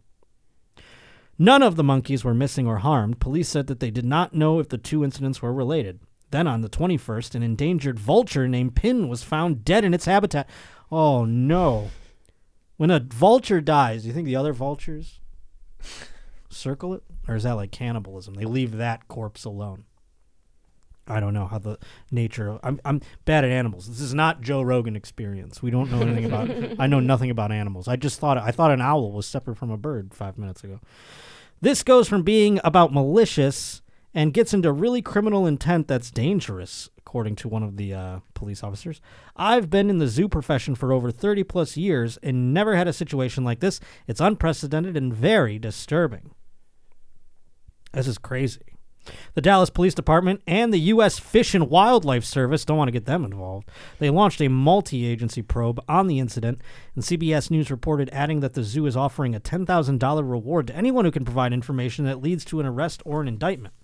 [1.39, 3.21] None of the monkeys were missing or harmed.
[3.21, 6.01] Police said that they did not know if the two incidents were related.
[6.31, 10.49] Then on the 21st, an endangered vulture named Pin was found dead in its habitat.
[10.91, 11.91] Oh no.
[12.77, 15.21] When a vulture dies, do you think the other vultures
[16.49, 17.03] circle it?
[17.27, 18.35] Or is that like cannibalism?
[18.35, 19.85] They leave that corpse alone.
[21.11, 21.79] I don't know how the
[22.11, 23.88] nature of I'm I'm bad at animals.
[23.88, 25.62] This is not Joe Rogan experience.
[25.62, 27.88] We don't know anything about I know nothing about animals.
[27.88, 30.81] I just thought I thought an owl was separate from a bird 5 minutes ago.
[31.61, 33.83] This goes from being about malicious
[34.14, 38.62] and gets into really criminal intent that's dangerous, according to one of the uh, police
[38.62, 39.01] officers.
[39.37, 42.92] I've been in the zoo profession for over 30 plus years and never had a
[42.92, 43.81] situation like this.
[44.07, 46.31] It's unprecedented and very disturbing.
[47.92, 48.79] This is crazy.
[49.35, 51.18] The Dallas Police Department and the U.S.
[51.18, 53.71] Fish and Wildlife Service don't want to get them involved.
[53.99, 56.61] They launched a multi agency probe on the incident,
[56.94, 61.05] and CBS News reported adding that the zoo is offering a $10,000 reward to anyone
[61.05, 63.75] who can provide information that leads to an arrest or an indictment.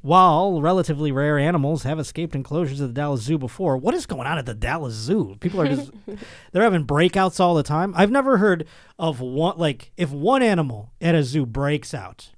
[0.00, 4.28] While relatively rare animals have escaped enclosures of the Dallas Zoo before, what is going
[4.28, 5.36] on at the Dallas Zoo?
[5.40, 5.90] People are just
[6.52, 7.92] they're having breakouts all the time.
[7.96, 8.66] I've never heard
[8.98, 12.30] of one like if one animal at a zoo breaks out,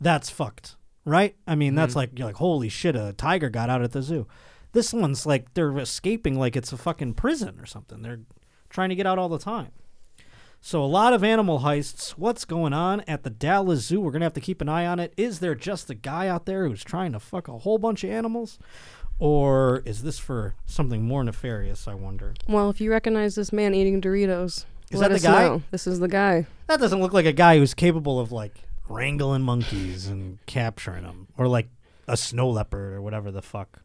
[0.00, 1.34] that's fucked, right?
[1.46, 1.98] I mean, that's mm-hmm.
[1.98, 4.26] like you're like holy shit, a tiger got out at the zoo.
[4.72, 8.02] This one's like they're escaping like it's a fucking prison or something.
[8.02, 8.20] They're
[8.68, 9.72] trying to get out all the time.
[10.60, 12.10] So a lot of animal heists.
[12.10, 14.00] What's going on at the Dallas Zoo?
[14.00, 15.12] We're gonna have to keep an eye on it.
[15.16, 18.10] Is there just a guy out there who's trying to fuck a whole bunch of
[18.10, 18.58] animals,
[19.20, 21.86] or is this for something more nefarious?
[21.86, 22.34] I wonder.
[22.48, 25.42] Well, if you recognize this man eating Doritos, Is let that the us guy?
[25.44, 25.62] know.
[25.70, 26.46] This is the guy.
[26.66, 28.54] That doesn't look like a guy who's capable of like
[28.88, 31.68] wrangling monkeys and capturing them, or like
[32.08, 33.82] a snow leopard or whatever the fuck.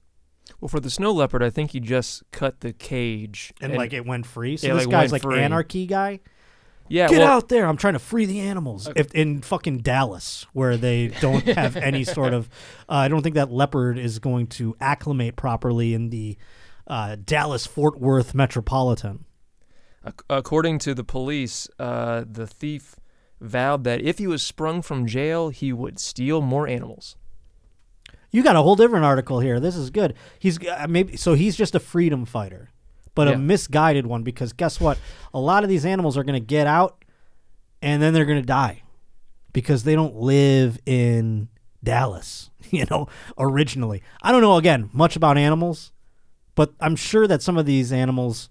[0.59, 4.05] Well, for the snow leopard, I think he just cut the cage And, like it
[4.05, 4.57] went free.
[4.57, 5.39] So Yeah, this like, guy's like free.
[5.39, 6.19] anarchy guy.
[6.91, 7.67] Yeah, Get well, out there!
[7.67, 8.89] I'm trying to free the animals.
[8.97, 12.49] If in fucking Dallas, where they don't have any sort of,
[12.89, 16.37] uh, I don't think that leopard is going to acclimate properly in the
[16.87, 19.23] uh, Dallas Fort Worth metropolitan.
[20.29, 22.97] According to the police, uh, the thief
[23.39, 27.15] vowed that if he was sprung from jail, he would steal more animals.
[28.31, 29.61] You got a whole different article here.
[29.61, 30.15] This is good.
[30.39, 32.70] He's uh, maybe so he's just a freedom fighter,
[33.15, 34.97] but a misguided one because guess what?
[35.33, 37.03] A lot of these animals are going to get out
[37.81, 38.83] and then they're going to die
[39.53, 41.49] because they don't live in
[41.83, 44.01] Dallas, you know, originally.
[44.21, 45.91] I don't know again much about animals,
[46.55, 48.49] but I'm sure that some of these animals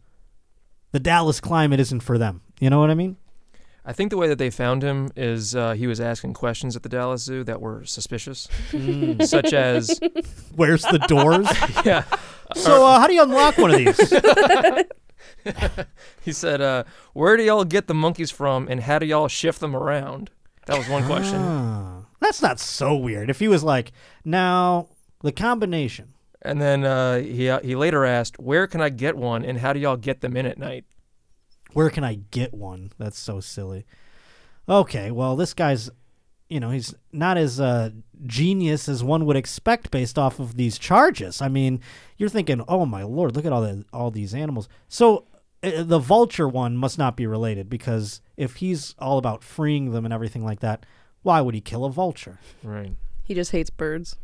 [0.93, 2.43] the Dallas climate isn't for them.
[2.61, 3.17] You know what I mean?
[3.91, 6.85] I think the way that they found him is uh, he was asking questions at
[6.85, 8.47] the Dallas Zoo that were suspicious,
[9.21, 9.99] such as,
[10.55, 11.49] Where's the doors?
[11.85, 12.05] yeah,
[12.55, 13.99] so uh, how do you unlock one of these?
[16.25, 19.59] he said, uh, "Where do y'all get the monkeys from, and how do y'all shift
[19.59, 20.31] them around?"
[20.67, 21.41] That was one question.
[21.41, 23.29] Ah, that's not so weird.
[23.29, 23.91] If he was like,
[24.25, 24.87] now
[25.23, 26.15] the combination.
[26.43, 29.73] And then uh, he uh, he later asked, "Where can I get one, and how
[29.73, 30.85] do y'all get them in at night?"
[31.73, 32.93] Where can I get one?
[32.99, 33.87] That's so silly.
[34.69, 35.91] Okay, well, this guy's,
[36.49, 37.91] you know, he's not as uh,
[38.27, 41.43] genius as one would expect based off of these charges.
[41.43, 41.81] I mean,
[42.17, 44.69] you're thinking, oh my lord, look at all the all these animals.
[44.89, 45.27] So
[45.63, 50.05] uh, the vulture one must not be related because if he's all about freeing them
[50.05, 50.87] and everything like that,
[51.23, 52.39] why would he kill a vulture?
[52.63, 52.95] Right.
[53.25, 54.17] He just hates birds.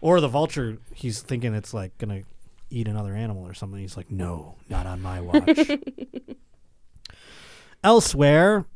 [0.00, 2.22] Or the vulture, he's thinking it's like gonna
[2.70, 3.80] eat another animal or something.
[3.80, 5.70] He's like, no, not on my watch.
[7.84, 8.66] Elsewhere,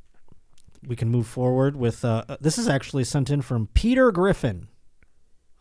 [0.86, 2.05] we can move forward with.
[2.05, 4.68] Uh, uh, this is actually sent in from Peter Griffin.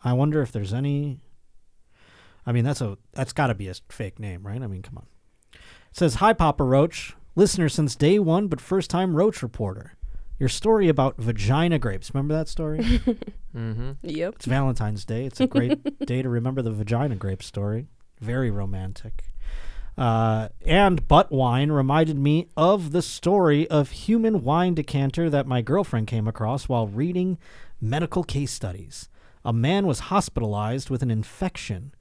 [0.02, 1.18] I wonder if there's any.
[2.46, 4.62] I mean, that's a that's got to be a fake name, right?
[4.62, 5.06] I mean, come on.
[5.54, 5.60] It
[5.92, 9.96] says, "Hi, Papa Roach, listener since day one, but first time Roach reporter.
[10.38, 12.14] Your story about vagina grapes.
[12.14, 13.00] Remember that story?
[13.56, 13.90] Mm-hmm.
[14.02, 14.34] Yep.
[14.36, 15.24] It's Valentine's Day.
[15.24, 17.88] It's a great day to remember the vagina grape story.
[18.20, 19.24] Very romantic.
[19.98, 25.60] Uh, and butt wine reminded me of the story of human wine decanter that my
[25.60, 27.38] girlfriend came across while reading
[27.80, 29.08] medical case studies.
[29.44, 31.92] A man was hospitalized with an infection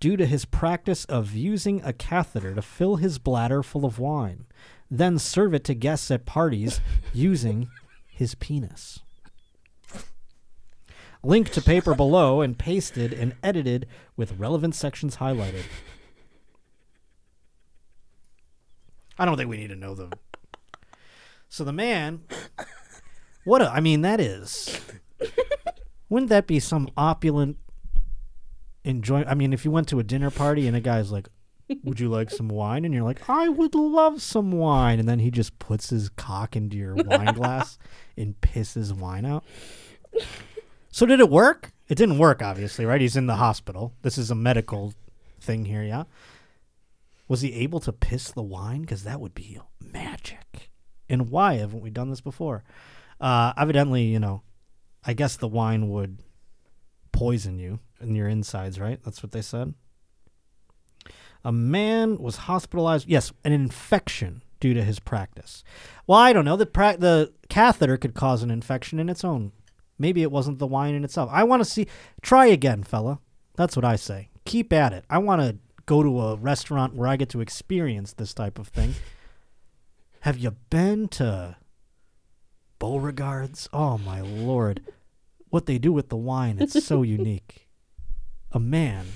[0.00, 4.46] due to his practice of using a catheter to fill his bladder full of wine,
[4.90, 6.80] then serve it to guests at parties
[7.12, 7.68] using
[8.06, 9.00] his penis.
[11.22, 13.86] Link to paper below and pasted and edited
[14.16, 15.64] with relevant sections highlighted.
[19.18, 20.10] I don't think we need to know the.
[21.48, 22.22] So the man,
[23.44, 24.80] what a, I mean, that is.
[26.08, 27.56] Wouldn't that be some opulent
[28.84, 29.24] enjoy?
[29.24, 31.28] I mean, if you went to a dinner party and a guy's like,
[31.82, 35.18] "Would you like some wine?" and you're like, "I would love some wine," and then
[35.18, 37.78] he just puts his cock into your wine glass
[38.16, 39.44] and pisses wine out.
[40.90, 41.72] So did it work?
[41.88, 43.00] It didn't work, obviously, right?
[43.00, 43.92] He's in the hospital.
[44.02, 44.94] This is a medical
[45.40, 46.04] thing here, yeah.
[47.28, 48.82] Was he able to piss the wine?
[48.82, 50.70] Because that would be magic.
[51.08, 52.64] And why haven't we done this before?
[53.20, 54.42] Uh, evidently, you know,
[55.04, 56.20] I guess the wine would
[57.12, 59.00] poison you in your insides, right?
[59.02, 59.74] That's what they said.
[61.44, 63.08] A man was hospitalized.
[63.08, 65.62] Yes, an infection due to his practice.
[66.06, 66.56] Well, I don't know.
[66.56, 69.52] The pra- the catheter could cause an infection in its own.
[69.98, 71.30] Maybe it wasn't the wine in itself.
[71.32, 71.86] I want to see.
[72.20, 73.20] Try again, fella.
[73.54, 74.30] That's what I say.
[74.44, 75.04] Keep at it.
[75.08, 75.56] I want to
[75.86, 78.94] go to a restaurant where I get to experience this type of thing.
[80.20, 81.56] Have you been to
[82.78, 83.68] Beauregards?
[83.72, 84.82] Oh my lord.
[85.50, 87.68] What they do with the wine, it's so unique.
[88.52, 89.06] A man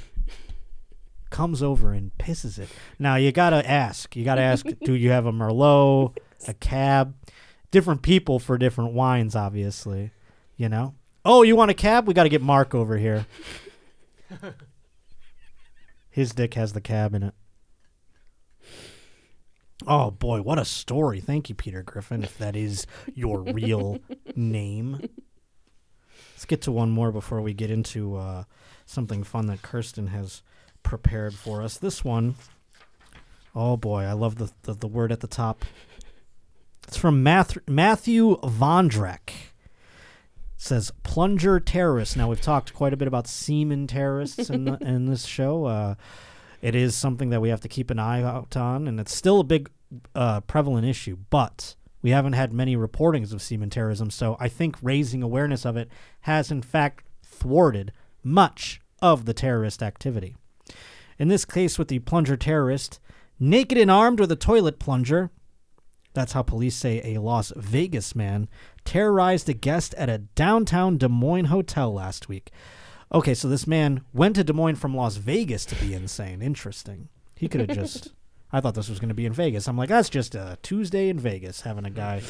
[1.30, 2.68] comes over and pisses it.
[2.98, 4.14] Now you gotta ask.
[4.14, 6.16] You gotta ask, do you have a Merlot,
[6.46, 7.14] a cab?
[7.70, 10.12] Different people for different wines, obviously.
[10.56, 10.94] You know?
[11.24, 12.06] Oh, you want a cab?
[12.06, 13.26] We gotta get Mark over here.
[16.10, 17.34] His dick has the cab in it.
[19.86, 21.20] Oh boy, what a story.
[21.20, 23.98] Thank you, Peter Griffin, if that is your real
[24.36, 25.00] name.
[26.34, 28.44] Let's get to one more before we get into uh,
[28.84, 30.42] something fun that Kirsten has
[30.82, 31.78] prepared for us.
[31.78, 32.34] This one,
[33.54, 35.64] oh boy, I love the, the, the word at the top.
[36.86, 39.30] It's from Math- Matthew Vondrek.
[40.60, 42.16] Says plunger terrorist.
[42.16, 45.64] Now we've talked quite a bit about semen terrorists in the, in this show.
[45.64, 45.94] Uh,
[46.60, 49.40] it is something that we have to keep an eye out on, and it's still
[49.40, 49.70] a big
[50.14, 51.16] uh, prevalent issue.
[51.30, 55.78] But we haven't had many reportings of semen terrorism, so I think raising awareness of
[55.78, 55.88] it
[56.22, 57.92] has in fact thwarted
[58.22, 60.36] much of the terrorist activity.
[61.18, 63.00] In this case, with the plunger terrorist,
[63.38, 65.30] naked and armed with a toilet plunger,
[66.12, 68.48] that's how police say a Las Vegas man
[68.84, 72.50] terrorized a guest at a downtown Des Moines hotel last week.
[73.12, 76.42] Okay, so this man went to Des Moines from Las Vegas to be insane.
[76.42, 77.08] Interesting.
[77.36, 78.12] He could have just.
[78.52, 79.68] I thought this was going to be in Vegas.
[79.68, 82.22] I'm like, that's just a Tuesday in Vegas having a guy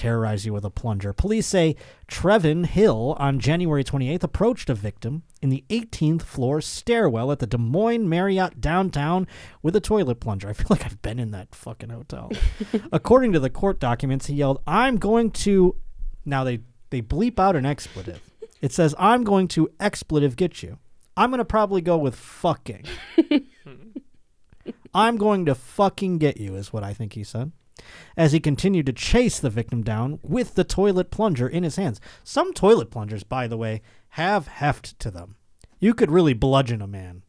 [0.00, 1.12] terrorize you with a plunger.
[1.12, 1.76] Police say
[2.08, 7.46] Trevin Hill on January 28th approached a victim in the 18th floor stairwell at the
[7.46, 9.26] Des Moines Marriott downtown
[9.62, 10.48] with a toilet plunger.
[10.48, 12.32] I feel like I've been in that fucking hotel.
[12.92, 15.76] According to the court documents, he yelled, "I'm going to."
[16.24, 18.22] Now they they bleep out an expletive.
[18.62, 20.78] It says, "I'm going to expletive get you."
[21.14, 22.84] I'm going to probably go with fucking.
[24.94, 27.52] I'm going to fucking get you, is what I think he said.
[28.16, 32.00] As he continued to chase the victim down with the toilet plunger in his hands.
[32.24, 35.36] Some toilet plungers, by the way, have heft to them.
[35.78, 37.22] You could really bludgeon a man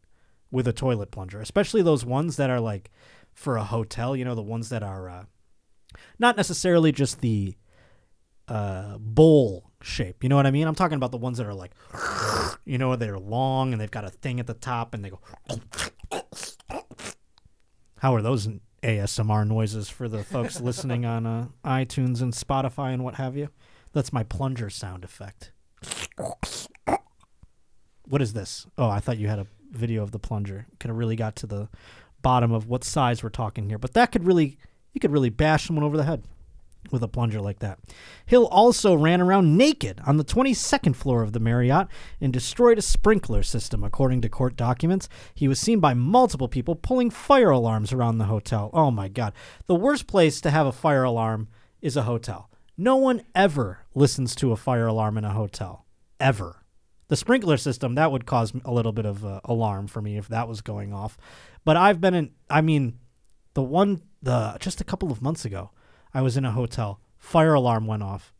[0.51, 2.91] with a toilet plunger, especially those ones that are like
[3.33, 5.23] for a hotel, you know, the ones that are uh,
[6.19, 7.55] not necessarily just the
[8.47, 10.23] uh, bowl shape.
[10.23, 10.67] You know what I mean?
[10.67, 11.71] I'm talking about the ones that are like,
[12.65, 15.21] you know, they're long and they've got a thing at the top and they go.
[17.99, 18.49] How are those
[18.83, 23.49] ASMR noises for the folks listening on uh, iTunes and Spotify and what have you?
[23.93, 25.51] That's my plunger sound effect.
[28.07, 28.65] What is this?
[28.77, 30.67] Oh, I thought you had a video of the plunger.
[30.79, 31.69] Could have really got to the
[32.21, 34.57] bottom of what size we're talking here, but that could really,
[34.93, 36.23] you could really bash someone over the head
[36.89, 37.79] with a plunger like that.
[38.25, 41.87] Hill also ran around naked on the 22nd floor of the Marriott
[42.19, 45.07] and destroyed a sprinkler system, according to court documents.
[45.33, 48.69] He was seen by multiple people pulling fire alarms around the hotel.
[48.73, 49.33] Oh my God.
[49.67, 51.47] The worst place to have a fire alarm
[51.81, 52.49] is a hotel.
[52.77, 55.85] No one ever listens to a fire alarm in a hotel.
[56.19, 56.63] Ever.
[57.09, 60.29] The sprinkler system, that would cause a little bit of uh, alarm for me if
[60.29, 61.17] that was going off.
[61.65, 62.99] But I've been in, I mean,
[63.53, 65.71] the one, the just a couple of months ago,
[66.13, 66.99] I was in a hotel.
[67.17, 68.33] Fire alarm went off.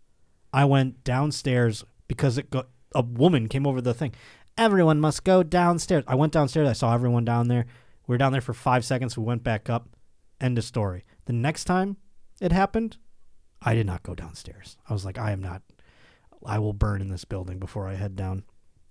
[0.54, 4.14] I went downstairs because it got, a woman came over the thing.
[4.58, 6.04] Everyone must go downstairs.
[6.08, 6.68] I went downstairs.
[6.68, 7.66] I saw everyone down there.
[8.08, 9.18] We were down there for five seconds.
[9.18, 9.90] We went back up.
[10.42, 11.06] End of story.
[11.26, 11.98] The next time
[12.42, 12.98] it happened,
[13.62, 14.76] I did not go downstairs.
[14.90, 15.62] I was like, I am not.
[16.46, 18.44] I will burn in this building before I head down.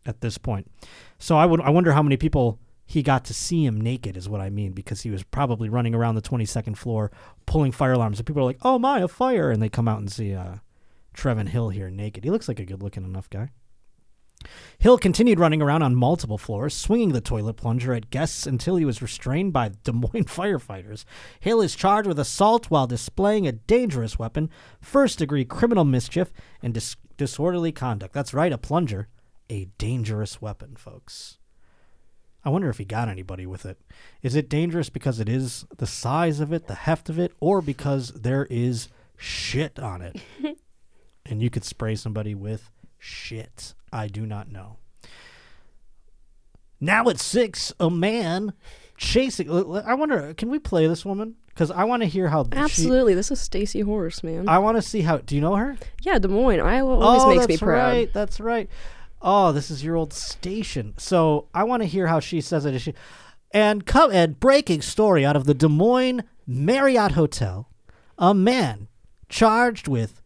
[0.06, 0.70] At this point,
[1.18, 1.60] so I would.
[1.60, 2.58] I wonder how many people
[2.90, 5.94] he got to see him naked is what I mean because he was probably running
[5.94, 7.12] around the 22nd floor
[7.46, 10.00] pulling fire alarms and people are like, "Oh my, a fire!" and they come out
[10.00, 10.56] and see uh,
[11.14, 12.24] Trevin Hill here naked.
[12.24, 13.50] He looks like a good-looking enough guy.
[14.80, 18.84] Hill continued running around on multiple floors, swinging the toilet plunger at guests until he
[18.84, 21.04] was restrained by Des Moines firefighters.
[21.38, 26.74] Hill is charged with assault while displaying a dangerous weapon, first degree criminal mischief, and
[26.74, 28.14] dis- disorderly conduct.
[28.14, 29.06] That's right, a plunger.
[29.48, 31.38] A dangerous weapon, folks.
[32.44, 33.78] I wonder if he got anybody with it.
[34.22, 37.60] Is it dangerous because it is the size of it, the heft of it, or
[37.60, 40.20] because there is shit on it?
[41.26, 43.74] and you could spray somebody with shit.
[43.92, 44.78] I do not know.
[46.80, 48.54] Now at six, a man
[48.96, 49.50] chasing.
[49.50, 51.34] I wonder, can we play this woman?
[51.48, 52.44] Because I want to hear how.
[52.44, 53.14] she- Absolutely.
[53.14, 54.48] This is Stacy Horse, man.
[54.48, 55.18] I want to see how.
[55.18, 55.76] Do you know her?
[56.02, 57.92] yeah, Des Moines, Iowa always oh, makes me proud.
[57.92, 58.12] right.
[58.12, 58.70] That's right.
[59.22, 60.94] Oh, this is your old station.
[60.96, 62.78] So I want to hear how she says it.
[62.78, 62.94] she,
[63.50, 67.68] and come and breaking story out of the Des Moines Marriott Hotel,
[68.18, 68.88] a man
[69.28, 70.22] charged with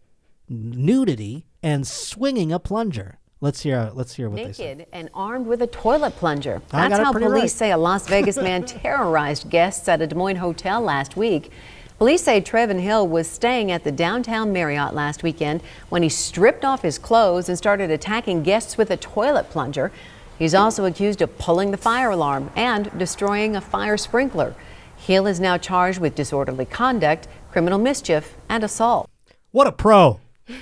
[0.48, 3.18] nudity and swinging a plunger.
[3.40, 3.90] Let's hear.
[3.92, 4.74] Let's hear what they say.
[4.74, 6.62] Naked and armed with a toilet plunger.
[6.70, 7.50] That's how police right.
[7.50, 11.50] say a Las Vegas man terrorized guests at a Des Moines hotel last week.
[11.98, 16.64] Police say Trevin Hill was staying at the downtown Marriott last weekend when he stripped
[16.64, 19.92] off his clothes and started attacking guests with a toilet plunger.
[20.36, 24.56] He's also accused of pulling the fire alarm and destroying a fire sprinkler.
[24.96, 29.08] Hill is now charged with disorderly conduct, criminal mischief, and assault.
[29.52, 30.20] What a pro!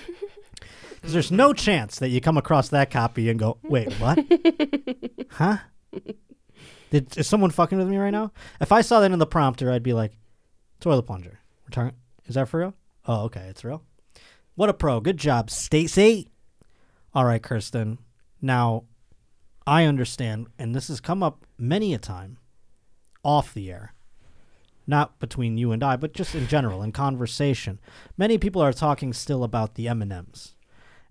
[1.03, 4.25] Because there's no chance that you come across that copy and go, wait, what?
[5.31, 5.57] huh?
[6.91, 8.31] Did, is someone fucking with me right now?
[8.61, 10.13] If I saw that in the prompter, I'd be like,
[10.83, 11.41] toilet plunger.
[11.71, 11.97] Talking.
[12.27, 12.75] Is that for real?
[13.07, 13.83] Oh, okay, it's real.
[14.55, 15.01] What a pro!
[15.01, 16.29] Good job, Stacy.
[17.15, 17.99] All right, Kirsten.
[18.43, 18.85] Now,
[19.67, 22.39] I understand, and this has come up many a time
[23.25, 23.95] off the air
[24.87, 27.79] not between you and I, but just in general in conversation.
[28.17, 30.55] Many people are talking still about the M&Ms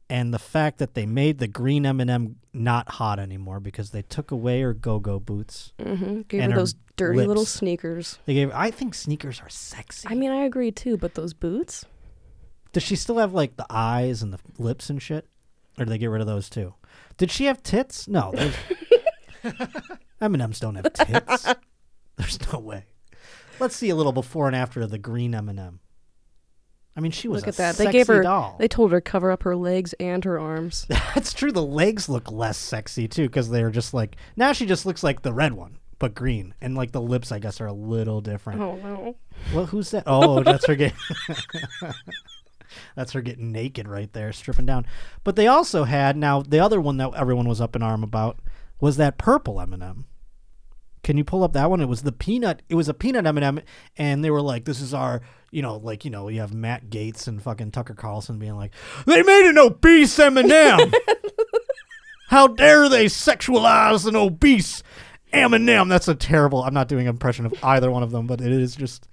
[0.10, 4.32] and the fact that they made the green M&M not hot anymore because they took
[4.32, 5.74] away her go-go boots.
[5.82, 8.20] hmm Gave And her her those dirty little sneakers.
[8.26, 10.08] They gave I think sneakers are sexy.
[10.10, 11.86] I mean, I agree too, but those boots?
[12.74, 15.28] Does she still have like the eyes and the lips and shit?
[15.78, 16.74] Or did they get rid of those too?
[17.18, 18.08] Did she have tits?
[18.08, 18.34] No.
[20.22, 21.48] M&Ms don't have tits.
[22.18, 22.86] There's no way.
[23.60, 25.80] Let's see a little before and after of the green M&M.
[26.96, 27.76] I mean, she was Look a at that.
[27.78, 28.22] They gave her.
[28.22, 28.58] doll.
[28.60, 30.86] They told her to cover up her legs and her arms.
[31.16, 31.52] That's true.
[31.52, 35.22] The legs look less sexy too because they're just like now she just looks like
[35.22, 38.60] the red one but green, and like the lips I guess are a little different.
[38.60, 39.16] oh no.
[39.54, 40.04] Well, who's that?
[40.08, 40.98] Oh, that's her getting.
[42.96, 44.88] that's her getting naked right there, stripping down.
[45.24, 48.40] But they also had now the other one that everyone was up in arm about
[48.80, 50.06] was that purple M and m
[51.04, 51.82] Can you pull up that one?
[51.82, 52.62] It was the peanut.
[52.70, 53.62] It was a peanut M and m
[53.98, 55.22] and they were like, "This is our."
[55.54, 58.72] You know, like you know, you have Matt Gaetz and fucking Tucker Carlson being like,
[59.06, 60.94] "They made an obese M and m
[62.32, 64.84] How dare they sexualize an obese
[65.34, 65.90] M&M?
[65.90, 66.64] That's a terrible.
[66.64, 69.10] I'm not doing an impression of either one of them, but it is just.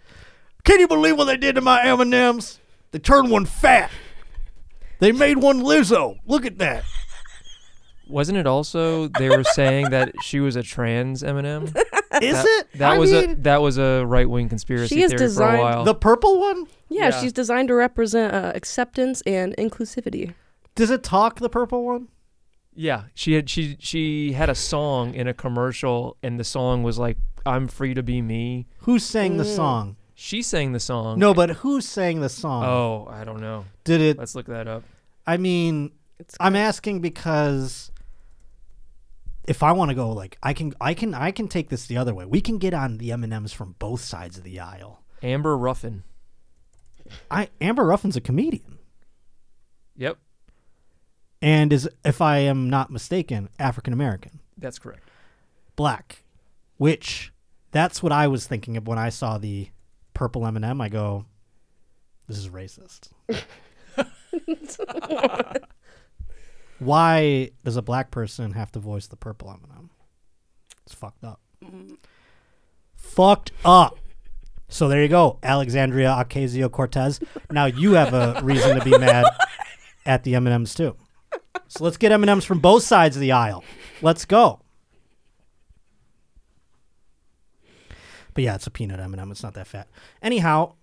[0.62, 2.60] Can you believe what they did to my M&Ms?
[2.92, 3.90] They turned one fat.
[5.00, 6.18] They made one Lizzo.
[6.26, 6.84] Look at that.
[8.08, 11.64] Wasn't it also they were saying that she was a trans M&M?
[12.22, 12.78] Is That, it?
[12.78, 15.28] that I was a that was a right wing conspiracy She is theory for a
[15.28, 15.84] designed- while.
[15.84, 16.66] the purple one.
[16.88, 17.20] Yeah, Yeah.
[17.20, 20.32] she's designed to represent uh, acceptance and inclusivity.
[20.74, 22.08] Does it talk the purple one?
[22.74, 26.98] yeah, she had she she had a song in a commercial, and the song was
[26.98, 29.96] like "I'm free to be me." Who sang the song?
[30.14, 31.18] She sang the song.
[31.18, 32.64] No, but who sang the song?
[32.64, 33.66] Oh, I don't know.
[33.84, 34.18] Did it?
[34.18, 34.82] Let's look that up.
[35.26, 37.90] I mean, It's I'm asking because
[39.48, 41.96] if I want to go like I can I can I can take this the
[41.96, 42.26] other way.
[42.26, 45.02] We can get on the M&Ms from both sides of the aisle.
[45.22, 46.04] Amber Ruffin.
[47.30, 48.78] I Amber Ruffin's a comedian
[49.96, 50.18] Yep,
[51.40, 55.08] and is if I am not mistaken African American, that's correct.
[55.74, 56.22] black,
[56.76, 57.32] which
[57.72, 59.70] that's what I was thinking of when I saw the
[60.12, 60.80] purple M&M.
[60.80, 61.24] I go
[62.28, 63.08] this is racist.
[66.78, 69.90] Why does a black person have to voice the purple M&M?
[70.84, 71.40] It's fucked up.
[72.94, 73.98] Fucked up.
[74.68, 77.20] So there you go, Alexandria Ocasio Cortez.
[77.50, 79.26] Now you have a reason to be mad
[80.06, 80.96] at the M&Ms too.
[81.68, 83.64] So let's get M&Ms from both sides of the aisle.
[84.02, 84.60] Let's go.
[88.34, 89.30] But yeah, it's a peanut M&M.
[89.30, 89.88] It's not that fat.
[90.22, 90.74] Anyhow,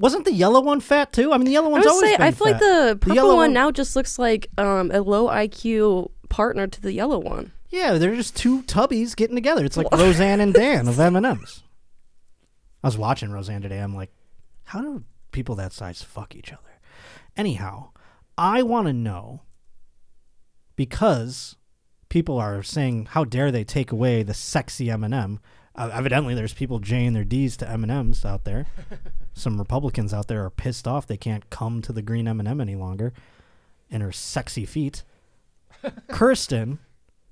[0.00, 1.32] wasn't the yellow one fat too?
[1.32, 3.14] I mean, the yellow I one's would always say been I feel like the purple
[3.14, 7.18] yellow one one- now just looks like um, a low IQ partner to the yellow
[7.18, 7.52] one.
[7.68, 9.64] Yeah, they're just two tubbies getting together.
[9.64, 11.62] It's like Roseanne and Dan of M and M's.
[12.82, 13.78] I was watching Roseanne today.
[13.78, 14.10] I'm like,
[14.64, 16.80] how do people that size fuck each other?
[17.36, 17.90] Anyhow,
[18.36, 19.42] I want to know
[20.76, 21.56] because
[22.08, 25.38] people are saying, "How dare they take away the sexy M&M?"
[25.76, 28.66] Uh, evidently, there's people jaying their D's to M&Ms out there.
[29.32, 32.74] Some Republicans out there are pissed off they can't come to the green M&M any
[32.74, 33.12] longer,
[33.90, 35.02] and her sexy feet.
[36.08, 36.78] Kirsten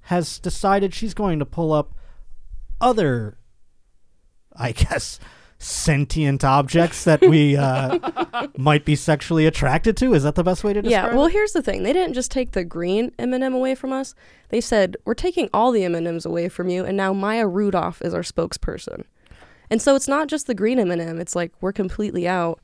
[0.03, 1.93] has decided she's going to pull up
[2.81, 3.37] other,
[4.57, 5.19] I guess,
[5.59, 7.99] sentient objects that we uh,
[8.57, 10.15] might be sexually attracted to.
[10.15, 11.33] Is that the best way to describe Yeah, well, it?
[11.33, 11.83] here's the thing.
[11.83, 14.15] They didn't just take the green M&M away from us.
[14.51, 18.15] They said, "We're taking all the M&Ms away from you, and now Maya Rudolph is
[18.15, 19.05] our spokesperson."
[19.71, 21.19] And so it's not just the green M&M.
[21.21, 22.61] It's like we're completely out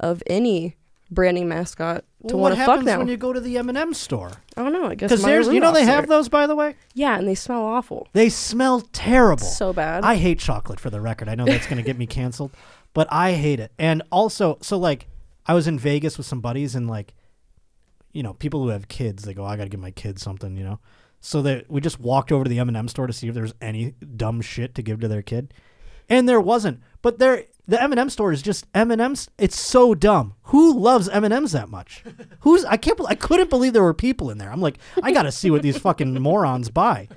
[0.00, 0.76] of any
[1.10, 4.32] branding mascot to Well, want to fuck happens when you go to the M&M store?
[4.56, 4.86] I don't know.
[4.86, 6.74] I guess Because there's, you know, they have those, by the way.
[6.94, 8.08] Yeah, and they smell awful.
[8.12, 9.46] They smell terrible.
[9.46, 10.04] So bad.
[10.04, 11.28] I hate chocolate for the record.
[11.28, 12.50] I know that's going to get me canceled,
[12.94, 13.72] but I hate it.
[13.78, 15.08] And also, so like,
[15.46, 17.14] I was in Vegas with some buddies, and like,
[18.12, 20.56] you know, people who have kids, they go, "I got to give my kids something,"
[20.56, 20.80] you know.
[21.20, 23.34] So that we just walked over to the M and m store to see if
[23.34, 25.54] there was any dumb shit to give to their kid,
[26.08, 26.80] and there wasn't.
[27.02, 29.28] But there, the M and m store is just M and M's.
[29.38, 30.34] It's so dumb.
[30.44, 32.04] Who loves M and M's that much?
[32.40, 32.64] Who's?
[32.64, 33.00] I can't.
[33.06, 34.50] I couldn't believe there were people in there.
[34.50, 37.08] I'm like, I got to see what these fucking morons buy.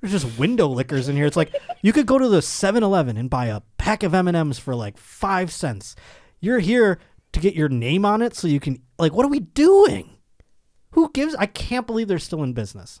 [0.00, 1.26] There's just window lickers in here.
[1.26, 4.74] It's like you could go to the 7-Eleven and buy a pack of M&Ms for
[4.76, 5.96] like 5 cents.
[6.40, 7.00] You're here
[7.32, 10.18] to get your name on it so you can like what are we doing?
[10.92, 13.00] Who gives I can't believe they're still in business.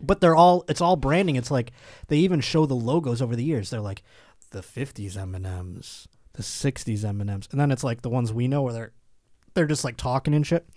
[0.00, 1.36] But they're all it's all branding.
[1.36, 1.72] It's like
[2.08, 3.70] they even show the logos over the years.
[3.70, 4.02] They're like
[4.50, 7.48] the 50s M&Ms, the 60s M&Ms.
[7.50, 8.92] And then it's like the ones we know where they're
[9.54, 10.68] they're just like talking and shit.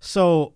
[0.00, 0.54] So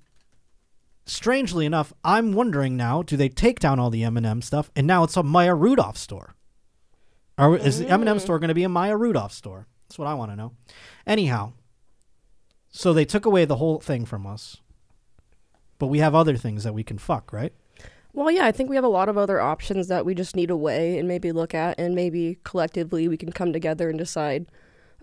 [1.04, 5.04] strangely enough, I'm wondering now: do they take down all the M&M stuff, and now
[5.04, 6.34] it's a Maya Rudolph store?
[7.36, 9.66] Or is the M&M store going to be a Maya Rudolph store?
[9.88, 10.52] That's what I want to know.
[11.06, 11.52] Anyhow,
[12.70, 14.58] so they took away the whole thing from us,
[15.78, 17.52] but we have other things that we can fuck, right?
[18.12, 20.46] Well, yeah, I think we have a lot of other options that we just need
[20.48, 24.46] to weigh and maybe look at, and maybe collectively we can come together and decide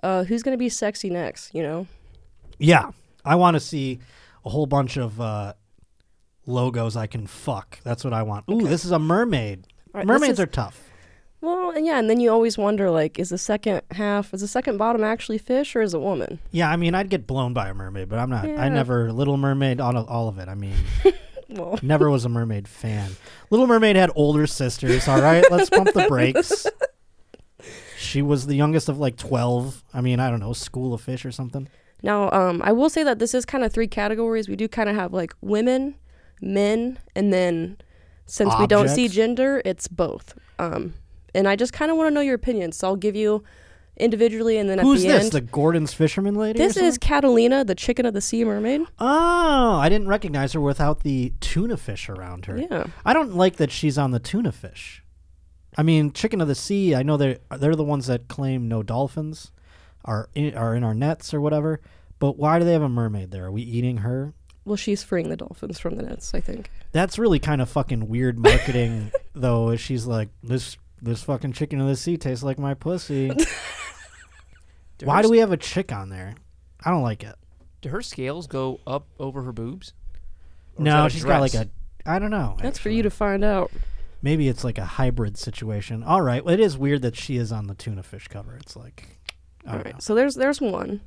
[0.03, 1.53] uh, who's going to be sexy next.
[1.55, 1.87] You know?
[2.57, 2.91] Yeah,
[3.23, 3.99] I want to see
[4.45, 5.53] a whole bunch of uh,
[6.45, 7.79] logos I can fuck.
[7.83, 8.45] That's what I want.
[8.49, 9.67] Ooh, this is a mermaid.
[9.93, 10.83] Right, Mermaids is- are tough.
[11.39, 14.47] Well, and yeah, and then you always wonder like, is the second half, is the
[14.47, 16.39] second bottom actually fish or is it woman?
[16.51, 18.45] Yeah, I mean, I'd get blown by a mermaid, but I'm not.
[18.45, 20.49] I never Little Mermaid, all all of it.
[20.49, 20.73] I mean,
[21.49, 23.11] Well, never was a mermaid fan.
[23.49, 25.07] Little Mermaid had older sisters.
[25.07, 26.67] All right, let's pump the brakes.
[27.99, 29.83] She was the youngest of like twelve.
[29.93, 31.67] I mean, I don't know, School of Fish or something.
[32.03, 34.47] now um, I will say that this is kind of three categories.
[34.47, 35.95] We do kind of have like women,
[36.39, 37.77] men, and then
[38.27, 40.37] since we don't see gender, it's both.
[40.59, 40.93] Um,
[41.33, 43.43] and I just kind of want to know your opinion, so I'll give you
[43.97, 45.23] individually, and then Who's at the this?
[45.25, 45.31] end.
[45.33, 46.59] The Gordon's fisherman lady?
[46.59, 46.99] or this is something?
[46.99, 48.81] Catalina, the chicken of the sea mermaid.
[48.99, 52.57] Oh, I didn't recognize her without the tuna fish around her.
[52.57, 52.85] Yeah.
[53.05, 55.03] I don't like that she's on the tuna fish.
[55.77, 56.95] I mean, chicken of the sea.
[56.95, 59.51] I know they're they're the ones that claim no dolphins
[60.05, 61.81] are in, are in our nets or whatever.
[62.19, 63.45] But why do they have a mermaid there?
[63.45, 64.33] Are we eating her?
[64.65, 66.71] Well, she's freeing the dolphins from the nets, I think.
[66.91, 69.75] That's really kind of fucking weird marketing, though.
[69.75, 70.77] She's like this.
[70.99, 73.29] This fucking chicken of the sea tastes like my pussy.
[75.03, 76.35] Why do we have a chick on there?
[76.83, 77.35] I don't like it.
[77.81, 79.93] Do her scales go up over her boobs?
[80.77, 81.69] Or No, a she's got like a.
[82.05, 82.55] I don't know.
[82.61, 82.97] That's for actually.
[82.97, 83.71] you to find out.
[84.21, 86.03] Maybe it's like a hybrid situation.
[86.03, 86.43] All right.
[86.43, 88.55] Well, it is weird that she is on the tuna fish cover.
[88.55, 89.19] It's like,
[89.65, 89.91] I All know.
[89.99, 91.01] So there's there's one.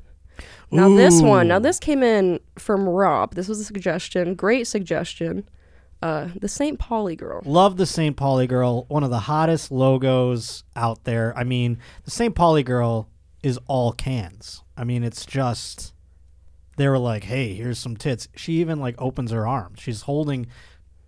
[0.71, 1.49] Now this one.
[1.49, 3.35] Now this came in from Rob.
[3.35, 4.35] This was a suggestion.
[4.35, 5.49] Great suggestion.
[6.03, 6.79] Uh, the St.
[6.79, 7.43] Pauli girl.
[7.45, 8.17] Love the St.
[8.17, 8.87] Pauli girl.
[8.89, 11.37] One of the hottest logos out there.
[11.37, 12.35] I mean, the St.
[12.35, 13.10] Pauli girl
[13.43, 14.63] is all cans.
[14.77, 15.95] I mean, it's just
[16.77, 19.81] they were like, "Hey, here's some tits." She even like opens her arms.
[19.81, 20.47] She's holding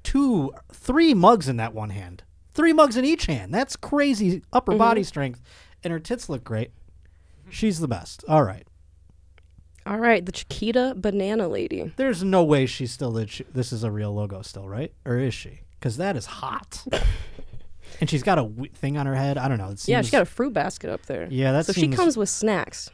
[0.02, 2.24] two, three mugs in that one hand.
[2.54, 3.54] Three mugs in each hand.
[3.54, 4.78] That's crazy upper mm-hmm.
[4.78, 5.40] body strength,
[5.82, 6.70] and her tits look great.
[7.48, 8.24] She's the best.
[8.28, 8.66] All right.
[9.84, 11.92] All right, the Chiquita Banana Lady.
[11.96, 14.92] There's no way she's still this is a real logo still, right?
[15.04, 15.60] Or is she?
[15.78, 16.84] Because that is hot.
[18.02, 19.38] and she's got a w- thing on her head.
[19.38, 19.68] I don't know.
[19.68, 21.28] It seems Yeah, she's got a fruit basket up there.
[21.30, 22.90] Yeah, that so she comes with snacks.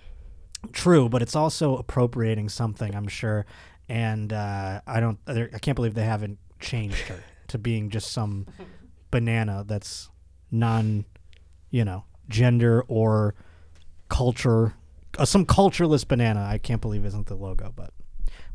[0.72, 2.94] true, but it's also appropriating something.
[2.94, 3.46] I'm sure,
[3.88, 5.18] and uh, I don't.
[5.26, 8.48] I can't believe they haven't changed her to being just some
[9.10, 10.10] banana that's
[10.50, 11.06] non,
[11.70, 13.34] you know, gender or
[14.10, 14.74] culture.
[15.18, 16.44] Uh, some cultureless banana.
[16.44, 17.72] I can't believe isn't the logo.
[17.74, 17.94] But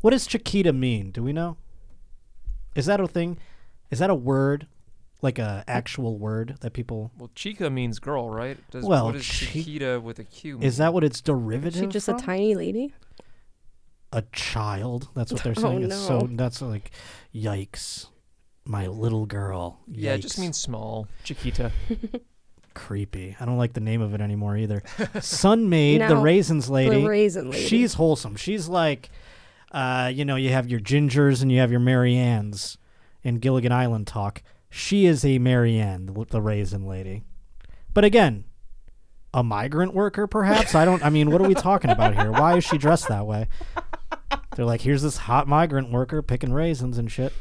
[0.02, 1.10] what does Chiquita mean?
[1.10, 1.56] Do we know?
[2.76, 3.38] Is that a thing?
[3.90, 4.68] Is that a word?
[5.24, 8.58] Like a actual word that people Well, chica means girl, right?
[8.70, 10.62] Does, Well, what does chi- Chiquita with a Q mean?
[10.68, 11.80] is that what it's derivative?
[11.80, 12.92] She just a tiny lady.
[14.12, 15.08] a child.
[15.14, 15.82] That's what they're Oh, saying.
[15.84, 16.36] It's so no.
[16.36, 16.90] that's like,
[17.34, 18.08] yikes,
[18.66, 19.80] my little girl.
[19.90, 21.08] Yeah, it just means small.
[21.24, 21.72] Chiquita.
[22.74, 23.36] creepy.
[23.40, 24.82] I don't like the name of it anymore either.
[25.20, 27.00] Sunmaid, the Now, raisins lady.
[27.02, 27.66] the raisin lady.
[27.66, 28.36] She's wholesome.
[28.36, 29.10] She's like,
[29.72, 32.76] uh, you know, you have your gingers and you have your Mariannes
[33.22, 34.42] in Gilligan Island talk.
[34.76, 37.22] She is a Marianne, the, the raisin lady.
[37.94, 38.42] But again,
[39.32, 40.74] a migrant worker, perhaps.
[40.74, 41.00] I don't.
[41.04, 42.32] I mean, what are we talking about here?
[42.32, 43.46] Why is she dressed that way?
[44.56, 47.32] They're like, here's this hot migrant worker picking raisins and shit.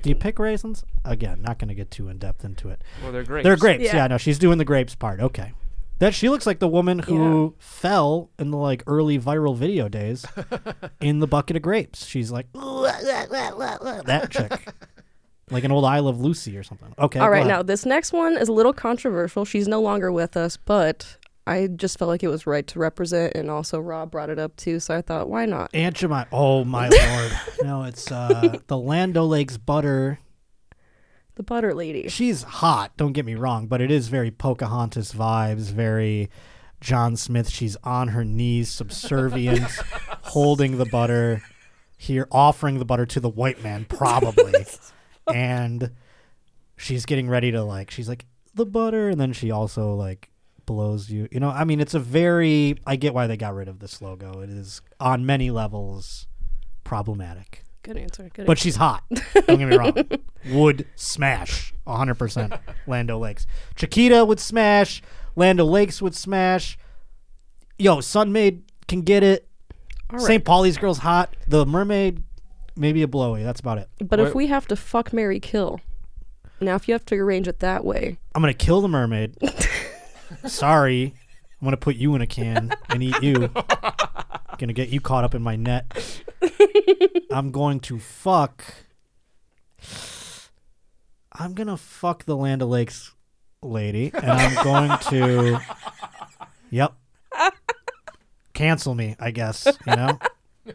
[0.00, 0.82] Do you pick raisins?
[1.04, 2.82] Again, not going to get too in depth into it.
[3.02, 3.44] Well, they're grapes.
[3.44, 3.84] They're grapes.
[3.84, 3.96] Yeah.
[3.96, 4.06] Yeah.
[4.06, 5.20] no, she's doing the grapes part.
[5.20, 5.52] Okay.
[5.98, 10.24] That she looks like the woman who fell in the like early viral video days
[11.02, 12.06] in the bucket of grapes.
[12.06, 12.46] She's like
[14.06, 14.72] that chick.
[15.50, 16.94] Like an old I Love Lucy or something.
[16.98, 17.18] Okay.
[17.18, 19.44] All right, now this next one is a little controversial.
[19.44, 23.34] She's no longer with us, but I just felt like it was right to represent,
[23.34, 25.70] and also Rob brought it up too, so I thought, why not?
[25.74, 26.26] Aunt Jemima.
[26.30, 27.32] Oh my lord.
[27.62, 30.18] No, it's uh the Land O'Lakes butter.
[31.36, 32.08] The butter lady.
[32.08, 36.28] She's hot, don't get me wrong, but it is very Pocahontas vibes, very
[36.80, 37.48] John Smith.
[37.48, 39.62] She's on her knees, subservient,
[40.22, 41.42] holding the butter
[41.96, 44.66] here, offering the butter to the white man, probably.
[45.34, 45.90] and
[46.76, 50.30] she's getting ready to like she's like, the butter, and then she also like
[50.66, 51.28] blows you.
[51.30, 54.00] You know, I mean it's a very I get why they got rid of this
[54.02, 54.40] logo.
[54.40, 56.26] It is on many levels
[56.84, 57.64] problematic.
[57.82, 58.28] Good answer.
[58.32, 59.04] Good But she's hot.
[59.34, 59.94] Don't get me wrong.
[60.50, 63.46] Would smash 100% Land O'Lakes.
[63.76, 65.02] Chiquita would smash.
[65.36, 66.78] Land O'Lakes would smash.
[67.78, 69.48] Yo, Sunmaid can get it.
[70.10, 70.26] All right.
[70.26, 70.44] St.
[70.44, 71.34] Pauli's girl's hot.
[71.46, 72.22] The mermaid,
[72.78, 73.42] maybe a blowy.
[73.42, 73.88] That's about it.
[74.00, 75.80] But if What- we have to fuck marry Kill,
[76.60, 79.36] now if you have to arrange it that way, I'm going to kill the mermaid.
[80.46, 81.14] Sorry.
[81.60, 83.34] I'm going to put you in a can and eat you.
[84.58, 86.22] going to get you caught up in my net.
[87.32, 88.62] I'm going to fuck.
[91.32, 93.12] I'm going to fuck the Land O'Lakes
[93.60, 94.12] lady.
[94.14, 95.60] And I'm going to.
[96.70, 96.94] Yep.
[98.54, 99.66] Cancel me, I guess.
[99.86, 100.18] You know?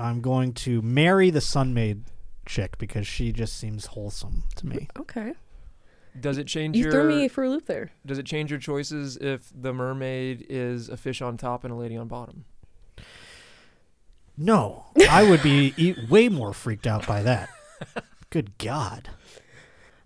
[0.00, 2.04] I'm going to marry the Sunmaid
[2.46, 4.88] chick because she just seems wholesome to me.
[4.98, 5.34] okay.
[6.18, 7.92] Does it change You your threw me for a loop there.
[8.04, 11.76] Does it change your choices if the mermaid is a fish on top and a
[11.76, 12.44] lady on bottom?
[14.36, 17.48] No, I would be e- way more freaked out by that.
[18.30, 19.10] Good God.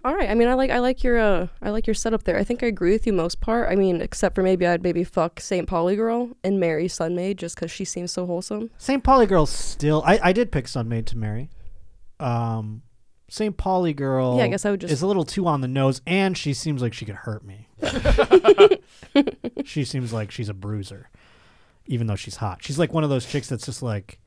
[0.04, 0.28] All right.
[0.28, 2.36] I mean, I like I like your uh I like your setup there.
[2.38, 3.70] I think I agree with you most part.
[3.70, 5.66] I mean, except for maybe I'd maybe fuck St.
[5.66, 8.70] Pauli girl and marry Sunmaid just because she seems so wholesome.
[8.76, 9.02] St.
[9.02, 10.02] Pauli girl still.
[10.04, 11.48] I, I did pick Sunmaid to marry.
[12.20, 12.82] Um,
[13.30, 13.56] St.
[13.56, 14.36] Pauli girl.
[14.36, 16.52] Yeah, I guess I would just- is a little too on the nose, and she
[16.52, 17.68] seems like she could hurt me.
[19.64, 21.08] she seems like she's a bruiser,
[21.86, 22.62] even though she's hot.
[22.62, 24.20] She's like one of those chicks that's just like,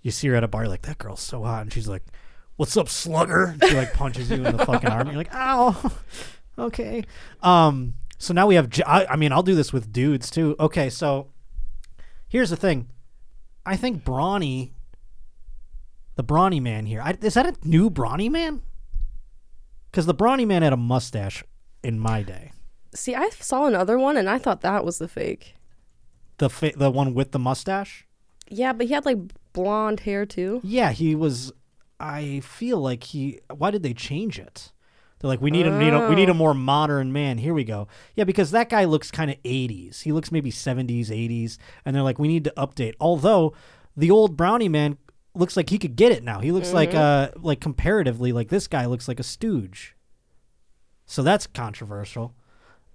[0.00, 2.02] you see her at a bar, you're like that girl's so hot, and she's like,
[2.62, 5.08] "What's up, slugger?" She like punches you in the fucking arm.
[5.08, 5.92] You're like, "Ow."
[6.58, 7.02] okay.
[7.42, 7.94] Um.
[8.18, 8.70] So now we have.
[8.86, 10.54] I mean, I'll do this with dudes too.
[10.60, 10.88] Okay.
[10.88, 11.32] So
[12.28, 12.88] here's the thing.
[13.66, 14.74] I think Brawny,
[16.14, 18.62] the Brawny man here, I, is that a new Brawny man?
[19.90, 21.42] Because the Brawny man had a mustache
[21.82, 22.52] in my day.
[22.94, 25.54] See, I saw another one and I thought that was the fake.
[26.38, 28.06] The fa- the one with the mustache.
[28.48, 29.18] Yeah, but he had like
[29.52, 30.60] blonde hair too.
[30.62, 31.52] Yeah, he was.
[32.02, 33.40] I feel like he.
[33.54, 34.72] Why did they change it?
[35.20, 37.38] They're like, we need a, need a we need a more modern man.
[37.38, 37.86] Here we go.
[38.16, 40.02] Yeah, because that guy looks kind of 80s.
[40.02, 42.94] He looks maybe 70s, 80s, and they're like, we need to update.
[42.98, 43.54] Although
[43.96, 44.98] the old Brawny man
[45.32, 46.40] looks like he could get it now.
[46.40, 49.94] He looks like uh like comparatively like this guy looks like a stooge.
[51.06, 52.34] So that's controversial.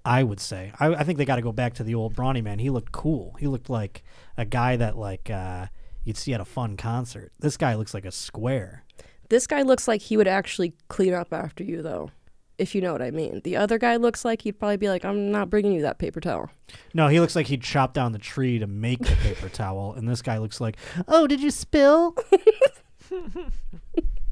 [0.03, 0.71] I would say.
[0.79, 2.59] I, I think they got to go back to the old Brawny man.
[2.59, 3.35] He looked cool.
[3.39, 4.03] He looked like
[4.37, 5.67] a guy that like uh,
[6.07, 7.31] you'd see at a fun concert.
[7.39, 8.83] This guy looks like a square.
[9.29, 12.11] This guy looks like he would actually clean up after you though.
[12.57, 13.41] If you know what I mean.
[13.43, 16.19] The other guy looks like he'd probably be like, I'm not bringing you that paper
[16.19, 16.49] towel.
[16.93, 20.09] No, he looks like he'd chop down the tree to make the paper towel, and
[20.09, 20.75] this guy looks like,
[21.07, 22.15] oh, did you spill?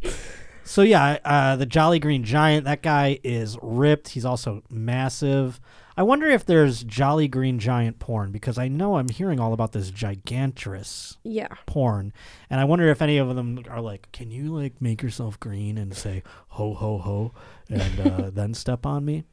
[0.64, 2.66] so yeah, uh, the Jolly Green Giant.
[2.66, 4.10] That guy is ripped.
[4.10, 5.60] He's also massive.
[5.98, 9.72] I wonder if there's Jolly Green Giant porn because I know I'm hearing all about
[9.72, 11.48] this gigantrous Yeah.
[11.66, 12.12] porn,
[12.50, 15.78] and I wonder if any of them are like, can you like make yourself green
[15.78, 17.34] and say ho ho ho,
[17.70, 19.24] and uh, then step on me?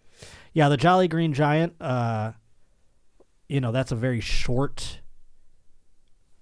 [0.52, 1.74] Yeah, the Jolly Green Giant.
[1.80, 2.32] Uh,
[3.48, 5.00] you know, that's a very short.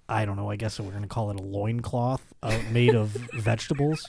[0.09, 0.51] I don't know.
[0.51, 4.07] I guess we're gonna call it a loincloth uh, made of vegetables.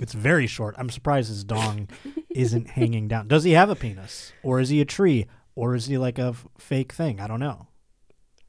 [0.00, 0.74] It's very short.
[0.78, 1.88] I'm surprised his dong
[2.34, 3.28] isn't hanging down.
[3.28, 6.28] Does he have a penis, or is he a tree, or is he like a
[6.28, 7.20] f- fake thing?
[7.20, 7.68] I don't know.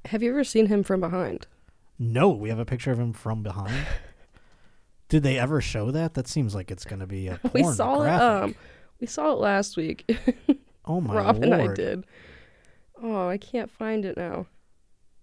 [0.05, 1.47] Have you ever seen him from behind?
[1.97, 3.85] No, we have a picture of him from behind.
[5.09, 6.15] Did they ever show that?
[6.15, 8.21] That seems like it's going to be a we saw graphic.
[8.21, 8.43] it.
[8.43, 8.55] Um,
[8.99, 10.03] we saw it last week.
[10.85, 11.25] oh my god.
[11.25, 11.43] Rob lord!
[11.43, 12.05] and I did.
[13.01, 14.47] Oh, I can't find it now.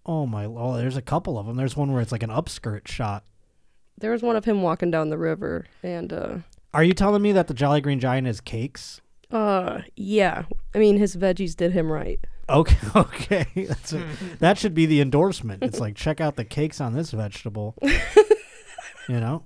[0.07, 0.45] Oh my!
[0.47, 1.57] Oh, there's a couple of them.
[1.57, 3.25] There's one where it's like an upskirt shot.
[3.99, 6.37] There was one of him walking down the river, and uh,
[6.75, 9.01] Are you telling me that the Jolly Green Giant is cakes?
[9.31, 10.45] uh, yeah.
[10.75, 12.21] I mean, his veggies did him right.
[12.51, 13.47] Okay, okay.
[13.57, 14.07] That's a,
[14.41, 15.63] that should be the endorsement.
[15.63, 17.75] It's like check out the cakes on this vegetable.
[17.83, 19.45] you know,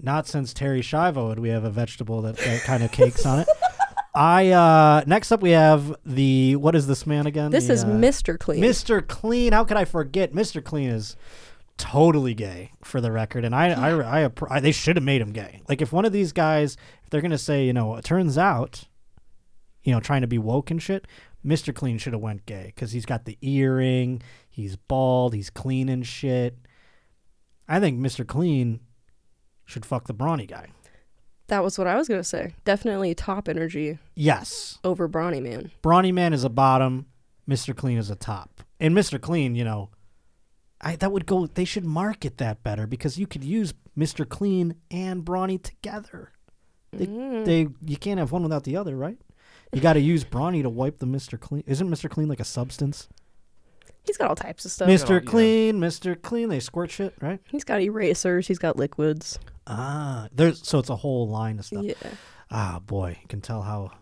[0.00, 3.40] not since Terri Schiavo would we have a vegetable that, that kind of cakes on
[3.40, 3.48] it.
[4.14, 7.50] I uh next up we have the what is this man again?
[7.50, 8.38] This The, is uh, Mr.
[8.38, 8.62] Clean.
[8.62, 9.06] Mr.
[9.06, 9.52] Clean.
[9.52, 10.32] How could I forget?
[10.32, 10.62] Mr.
[10.62, 11.16] Clean is
[11.80, 15.32] totally gay for the record, and I, I, I, I they should have made him
[15.32, 15.62] gay.
[15.68, 18.84] Like if one of these guys, if they're gonna say, you know, it turns out,
[19.82, 21.06] you know, trying to be woke and shit,
[21.44, 21.74] Mr.
[21.74, 26.06] Clean should have went gay because he's got the earring, he's bald, he's clean and
[26.06, 26.58] shit.
[27.68, 28.26] I think Mr.
[28.26, 28.80] Clean
[29.64, 30.68] should fuck the brawny guy.
[31.46, 32.54] That was what I was gonna say.
[32.64, 35.72] Definitely top energy Yes, over Brawny Man.
[35.82, 37.06] Brawny Man is a bottom,
[37.48, 37.74] Mr.
[37.74, 38.62] Clean is a top.
[38.78, 39.20] And Mr.
[39.20, 39.90] Clean, you know,
[40.80, 44.28] I that would go they should market that better because you could use Mr.
[44.28, 46.32] Clean and Brawny together.
[46.92, 49.18] They, they you can't have one without the other, right?
[49.72, 51.38] You got to use Brawny to wipe the Mr.
[51.38, 51.62] Clean.
[51.66, 52.10] Isn't Mr.
[52.10, 53.08] Clean like a substance?
[54.02, 54.88] He's got all types of stuff.
[54.88, 55.20] Mr.
[55.20, 55.30] yeah.
[55.30, 56.20] Clean, Mr.
[56.20, 57.38] Clean, they squirt shit, right?
[57.48, 58.48] He's got erasers.
[58.48, 59.38] He's got liquids.
[59.66, 61.84] Ah, there's so it's a whole line of stuff.
[61.84, 61.94] Yeah.
[62.50, 63.92] Ah, boy, you can tell how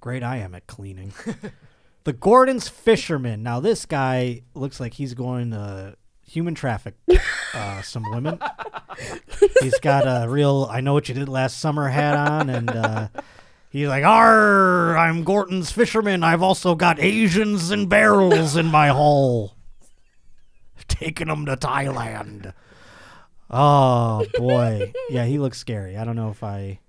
[0.00, 1.12] great I am at cleaning.
[2.04, 3.42] the Gordon's fisherman.
[3.42, 5.96] Now this guy looks like he's going to
[6.32, 6.94] human traffic
[7.54, 8.38] uh, some women.
[9.60, 13.08] he's got a real "I know what you did last summer" hat on, and uh,
[13.70, 16.24] he's like, "Arr, I'm Gordon's fisherman.
[16.24, 19.56] I've also got Asians and barrels in my hull,
[20.88, 22.54] taking them to Thailand."
[23.50, 25.96] Oh boy, yeah, he looks scary.
[25.98, 26.80] I don't know if I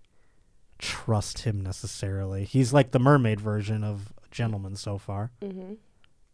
[0.80, 2.46] trust him necessarily.
[2.46, 5.32] He's like the mermaid version of gentleman so far.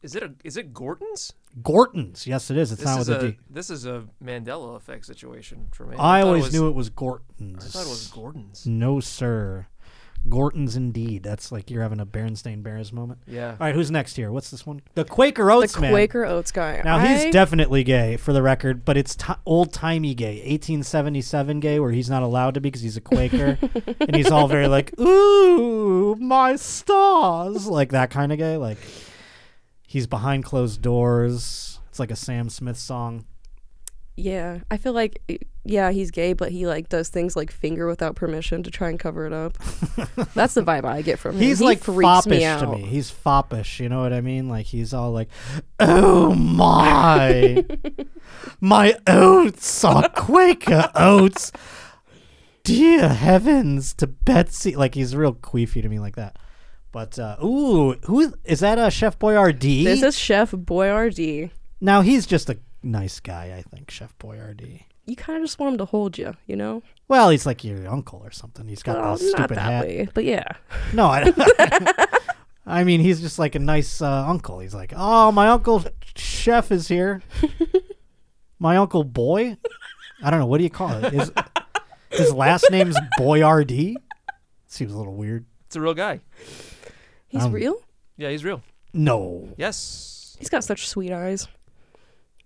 [0.01, 1.33] Is it a is it Gordon's?
[1.61, 2.71] Gorton's, yes, it is.
[2.71, 3.37] It's This not is with a a D.
[3.49, 5.95] this is a Mandela effect situation for me.
[5.99, 7.65] I thought always was, knew it was Gorton's.
[7.65, 8.65] I thought it was Gordon's.
[8.65, 9.67] No, sir.
[10.29, 11.23] Gorton's indeed.
[11.23, 13.21] That's like you're having a Berenstain Bears moment.
[13.25, 13.51] Yeah.
[13.51, 14.31] All right, who's next here?
[14.31, 14.81] What's this one?
[14.93, 15.91] The Quaker Oats the man.
[15.91, 16.81] Quaker Oats guy.
[16.83, 21.59] Now I- he's definitely gay for the record, but it's t- old timey gay, 1877
[21.61, 23.57] gay, where he's not allowed to be because he's a Quaker,
[24.01, 28.57] and he's all very like, "Ooh, my stars," like that kind of gay.
[28.57, 28.77] Like
[29.89, 31.79] he's behind closed doors.
[31.89, 33.25] It's like a Sam Smith song.
[34.15, 35.21] Yeah, I feel like
[35.65, 38.99] yeah, he's gay, but he like does things like finger without permission to try and
[38.99, 39.57] cover it up.
[40.35, 41.41] That's the vibe I get from him.
[41.41, 42.59] He's he like freaks foppish me out.
[42.59, 42.81] to me.
[42.83, 43.79] He's foppish.
[43.79, 44.47] You know what I mean?
[44.47, 45.29] Like he's all like,
[45.79, 47.65] "Oh my,
[48.61, 51.51] my oats are Quaker oats."
[52.63, 54.75] Dear heavens to Betsy!
[54.75, 56.37] Like he's real queefy to me like that.
[56.91, 58.77] But uh, ooh, who is that?
[58.79, 59.83] Uh, Chef Boyardee.
[59.83, 61.51] This is Chef Boyardee.
[61.81, 63.91] now he's just a nice guy, I think.
[63.91, 64.83] Chef Boyardee.
[65.05, 66.83] You kind of just want him to hold you, you know?
[67.07, 68.67] Well, he's like your uncle or something.
[68.67, 69.85] He's got Well, the not stupid that hat.
[69.85, 70.45] way, but yeah.
[70.93, 72.05] No, I,
[72.65, 74.59] I mean he's just like a nice uh, uncle.
[74.59, 75.83] He's like, oh, my uncle
[76.15, 77.21] chef is here.
[78.59, 79.57] my uncle boy.
[80.23, 81.13] I don't know what do you call it.
[81.13, 81.31] His,
[82.11, 83.95] his last name's Boyardee.
[84.67, 85.45] Seems a little weird.
[85.65, 86.19] It's a real guy.
[87.29, 87.75] He's Um, real.
[88.17, 88.61] Yeah, he's real.
[88.93, 90.35] No, Yes.
[90.39, 91.47] He's got such sweet eyes.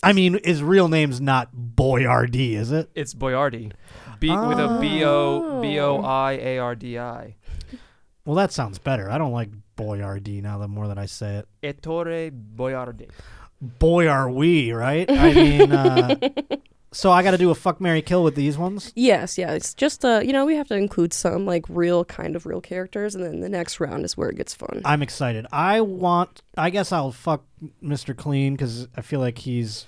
[0.02, 2.90] I mean his real name's not Boyardee, is it?
[2.96, 3.72] It's Boiardi.
[4.20, 7.36] B with a B O B O I A R D I.
[8.26, 9.10] Well, that sounds better.
[9.10, 10.58] I don't like Boyardee now.
[10.58, 13.10] The more that I say it, Ettore Boiardi.
[13.62, 15.10] boy are we, right?
[15.10, 16.16] I mean, uh,
[16.94, 18.94] so I got to do a fuck Mary kill with these ones.
[18.96, 19.52] Yes, yeah.
[19.52, 22.62] It's just uh, you know, we have to include some like real kind of real
[22.62, 24.82] characters, and then the next round is where it gets fun.
[24.86, 25.48] I'm excited.
[25.52, 26.42] I want.
[26.58, 27.44] I guess I'll fuck
[27.84, 28.16] Mr.
[28.16, 29.88] Clean because I feel like he's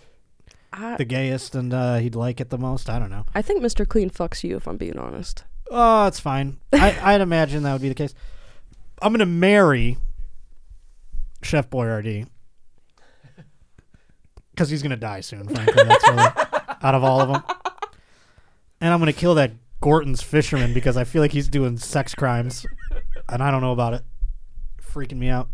[0.73, 2.89] I, the gayest and uh, he'd like it the most.
[2.89, 3.25] I don't know.
[3.33, 3.87] I think Mr.
[3.87, 5.43] Clean fucks you, if I'm being honest.
[5.71, 6.57] Oh, it's fine.
[6.73, 8.13] I, I'd imagine that would be the case.
[9.01, 9.97] I'm gonna marry
[11.41, 12.27] Chef Boyardee
[14.51, 15.47] because he's gonna die soon.
[15.47, 16.29] Frankly, that's really
[16.85, 17.43] out of all of them.
[18.81, 22.65] And I'm gonna kill that Gorton's fisherman because I feel like he's doing sex crimes,
[23.29, 24.03] and I don't know about it.
[24.81, 25.49] Freaking me out.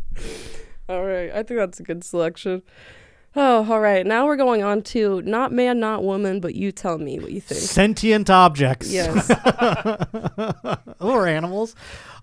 [0.90, 2.62] All right, I think that's a good selection.
[3.34, 4.06] Oh, all right.
[4.06, 7.40] Now we're going on to not man, not woman, but you tell me what you
[7.40, 7.62] think.
[7.62, 8.92] Sentient objects.
[8.92, 9.32] Yes.
[11.00, 11.74] or animals.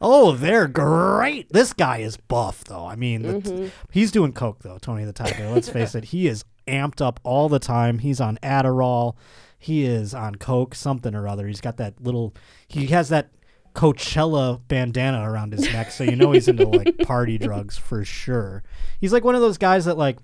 [0.02, 1.50] Oh, they're great.
[1.50, 2.84] This guy is buff, though.
[2.86, 3.68] I mean, Mm-hmm.
[3.90, 4.76] he's doing coke, though.
[4.78, 5.48] Tony the Tiger.
[5.48, 7.98] Let's face it, he is amped up all the time.
[7.98, 9.16] He's on Adderall.
[9.58, 11.46] He is on coke, something or other.
[11.46, 12.34] He's got that little.
[12.68, 13.30] He has that
[13.74, 18.62] Coachella bandana around his neck, so you know he's into like party drugs for sure.
[19.00, 20.18] He's like one of those guys that like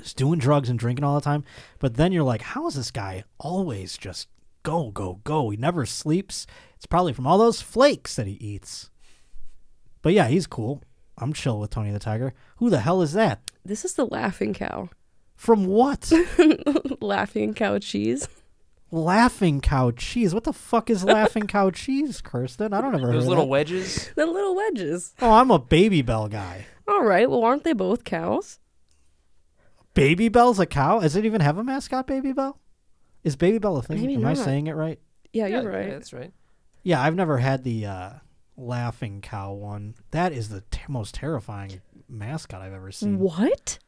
[0.00, 1.44] is doing drugs and drinking all the time,
[1.78, 4.28] but then you're like, how is this guy always just
[4.62, 5.50] go go go?
[5.50, 6.46] He never sleeps.
[6.76, 8.90] It's probably from all those flakes that he eats.
[10.02, 10.82] But yeah, he's cool.
[11.16, 12.34] I'm chill with Tony the Tiger.
[12.56, 13.40] Who the hell is that?
[13.64, 14.90] This is the laughing cow.
[15.36, 16.10] From what?
[17.00, 18.28] laughing cow cheese.
[18.90, 20.32] Laughing cow cheese.
[20.32, 22.72] What the fuck is laughing cow cheese, Kirsten?
[22.72, 23.50] I don't ever Those of little that.
[23.50, 24.10] wedges.
[24.14, 25.14] The little wedges.
[25.20, 26.66] Oh, I'm a Babybel guy.
[26.86, 27.28] All right.
[27.28, 28.58] Well, aren't they both cows?
[29.94, 31.00] Babybel's a cow?
[31.00, 32.56] Does it even have a mascot, Babybel?
[33.22, 34.00] Is Babybel a thing?
[34.00, 34.98] Maybe Am I saying it right?
[35.32, 35.86] Yeah, Yeah, you're right.
[35.88, 36.32] yeah, that's right.
[36.82, 38.10] Yeah, I've never had the uh,
[38.56, 39.94] laughing cow one.
[40.10, 43.18] That is the ter- most terrifying mascot I've ever seen.
[43.18, 43.78] What?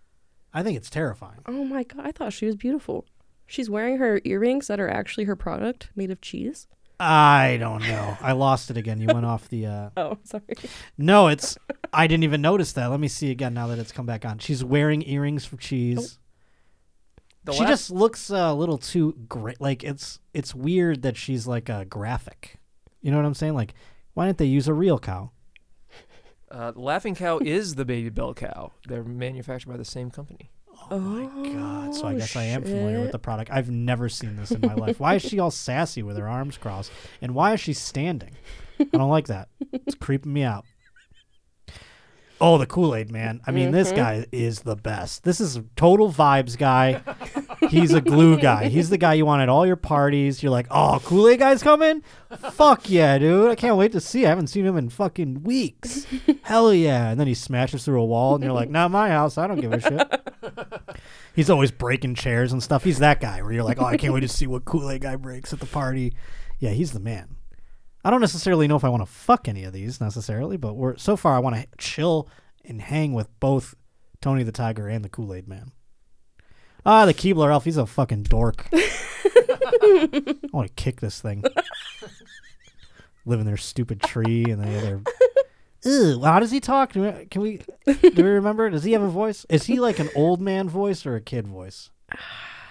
[0.57, 1.41] I think it's terrifying.
[1.45, 2.07] Oh my god!
[2.07, 3.05] I thought she was beautiful.
[3.47, 6.67] She's wearing her earrings that are actually her product, made of cheese.
[6.99, 8.17] I don't know.
[8.23, 8.99] I lost it again.
[8.99, 9.67] You went off the.
[9.67, 9.91] Uh...
[9.99, 10.45] Oh, sorry.
[10.97, 11.59] No, it's.
[11.93, 12.87] I didn't even notice that.
[12.87, 14.39] Let me see again now that it's come back on.
[14.39, 16.19] She's wearing earrings for cheese.
[17.45, 19.61] The she last- just looks uh, a little too great.
[19.61, 22.59] Like it's it's weird that she's like a graphic.
[23.03, 23.53] You know what I'm saying?
[23.53, 23.75] Like,
[24.15, 25.33] why didn't they use a real cow?
[26.51, 28.73] Uh, Laughing Cow is the Babybel cow.
[28.87, 30.51] They're manufactured by the same company.
[30.91, 31.95] Oh my god!
[31.95, 33.51] So I Oh, guess I am familiar with the product.
[33.51, 35.01] I've never seen this in my life.
[35.01, 36.93] Why is she all sassy with her arms crossed?
[37.23, 38.37] And why is she standing?
[38.79, 39.49] I don't like that.
[39.73, 40.65] It's creeping me out.
[42.41, 43.41] Oh, the Kool Aid man.
[43.47, 43.97] I mean, this Mhm.
[43.97, 45.25] guy is the best.
[45.25, 47.01] This is a total vibes guy.
[47.69, 48.69] He's a glue guy.
[48.69, 50.43] He's the guy you want at all your parties.
[50.43, 52.03] You're like, oh, Kool Aid guy's coming?
[52.53, 53.51] Fuck yeah, dude.
[53.51, 54.27] I can't wait to see.
[54.27, 56.07] I haven't seen him in fucking weeks.
[56.43, 57.11] Hell yeah.
[57.11, 59.39] And then he smashes through a wall, and you're like, not my house.
[59.39, 61.03] I don't give a shit.
[61.35, 62.85] He's always breaking chairs and stuff.
[62.85, 65.03] He's that guy where you're like, oh, I can't wait to see what Kool Aid
[65.03, 66.15] guy breaks at the party.
[66.59, 67.37] Yeah, he's the man.
[68.05, 70.97] I don't necessarily know if I want to fuck any of these necessarily, but we're
[70.97, 72.29] so far I want to chill
[72.65, 73.75] and hang with both
[74.21, 75.73] Tony the Tiger and the Kool Aid Man.
[76.89, 78.69] Ah, the Keebler elf, he's a fucking dork.
[78.73, 81.43] I want to kick this thing.
[83.27, 85.01] Live in their stupid tree and they their.
[85.85, 86.93] Ew, how does he talk?
[86.93, 87.61] Do we- Can we?
[87.87, 88.71] Do we remember?
[88.71, 89.45] Does he have a voice?
[89.49, 91.91] Is he like an old man voice or a kid voice?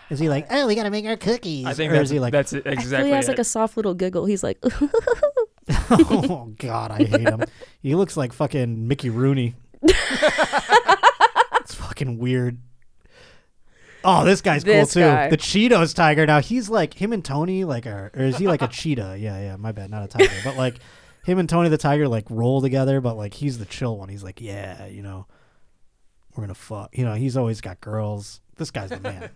[0.09, 1.65] Is he like, oh, we gotta make our cookies?
[1.65, 3.09] I think or that's is he like, that's it- I feel exactly.
[3.09, 3.31] he has it.
[3.31, 4.25] like a soft little giggle.
[4.25, 4.59] He's like,
[5.91, 7.43] oh God, I hate him.
[7.81, 9.55] He looks like fucking Mickey Rooney.
[9.83, 12.59] it's fucking weird.
[14.05, 15.07] Oh, this guy's This cool too.
[15.09, 15.29] guy.
[15.29, 16.25] The Cheetos tiger.
[16.25, 19.17] Now he's like him and Tony, like, are, or is he like a cheetah?
[19.19, 19.55] Yeah, yeah.
[19.57, 20.75] My bad, not a tiger, but like
[21.25, 23.01] him and Tony the tiger like roll together.
[23.01, 24.09] But like he's the chill one.
[24.09, 25.25] He's like, yeah, you know,
[26.35, 26.95] we're gonna fuck.
[26.97, 28.41] You know, he's always got girls.
[28.57, 29.29] This guy's the man.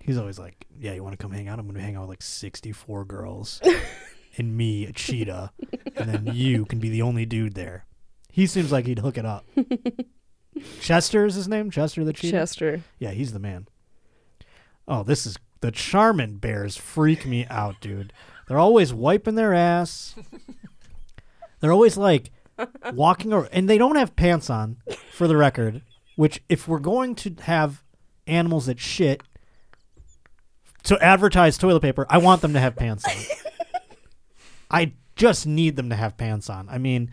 [0.00, 1.58] he's always like, yeah, you want to come hang out?
[1.58, 3.60] I'm gonna hang out with like 64 girls
[4.38, 5.50] and me, a cheetah,
[5.96, 7.84] and then you can be the only dude there.
[8.32, 9.44] He seems like he'd hook it up.
[10.80, 11.70] Chester is his name?
[11.70, 12.36] Chester the cheetah?
[12.38, 12.80] Chester.
[12.98, 13.66] Yeah, he's the man.
[14.86, 18.12] Oh, this is the Charmin bears freak me out, dude.
[18.46, 20.14] They're always wiping their ass.
[21.60, 22.30] They're always like
[22.92, 24.76] walking around, and they don't have pants on,
[25.12, 25.82] for the record.
[26.16, 27.82] Which, if we're going to have
[28.26, 29.22] animals that shit
[30.84, 33.14] to advertise toilet paper, I want them to have pants on.
[34.70, 36.68] I just need them to have pants on.
[36.68, 37.10] I mean,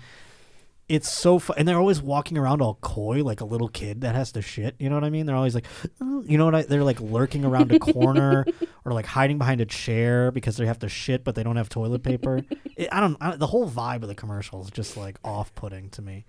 [0.91, 4.13] it's so fun, and they're always walking around all coy, like a little kid that
[4.13, 4.75] has to shit.
[4.77, 5.25] You know what I mean?
[5.25, 5.65] They're always like,
[6.01, 6.55] "Oh," you know what?
[6.55, 8.45] I, they're like lurking around a corner
[8.85, 11.69] or like hiding behind a chair because they have to shit, but they don't have
[11.69, 12.43] toilet paper.
[12.75, 13.15] It, I don't.
[13.21, 16.25] I, the whole vibe of the commercial is just like off-putting to me.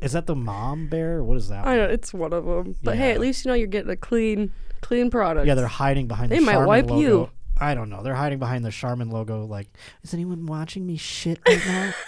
[0.00, 1.22] is that the mom bear?
[1.22, 1.66] What is that?
[1.66, 3.96] I know it's one of them, but hey, at least you know you're getting a
[3.96, 5.46] clean, clean product.
[5.46, 6.32] Yeah, they're hiding behind.
[6.32, 7.00] They the might Charmin wipe logo.
[7.00, 7.30] you.
[7.58, 8.02] I don't know.
[8.02, 9.44] They're hiding behind the Charmin logo.
[9.44, 9.68] Like,
[10.02, 11.92] is anyone watching me shit right now?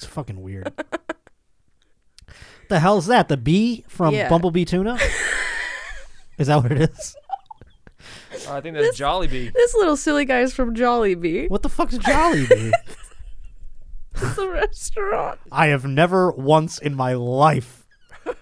[0.00, 0.72] it's fucking weird.
[2.70, 3.28] the hell's that?
[3.28, 4.30] The bee from Yeah.
[4.30, 4.98] Bumblebee Tuna?
[6.38, 7.16] is that what it is?
[8.48, 9.52] Oh, I think that's Jollibee.
[9.52, 11.50] This little silly guy's from Jollibee.
[11.50, 12.72] What the fuck's Jollibee?
[14.22, 15.40] It's a restaurant.
[15.52, 17.86] I have never once in my life.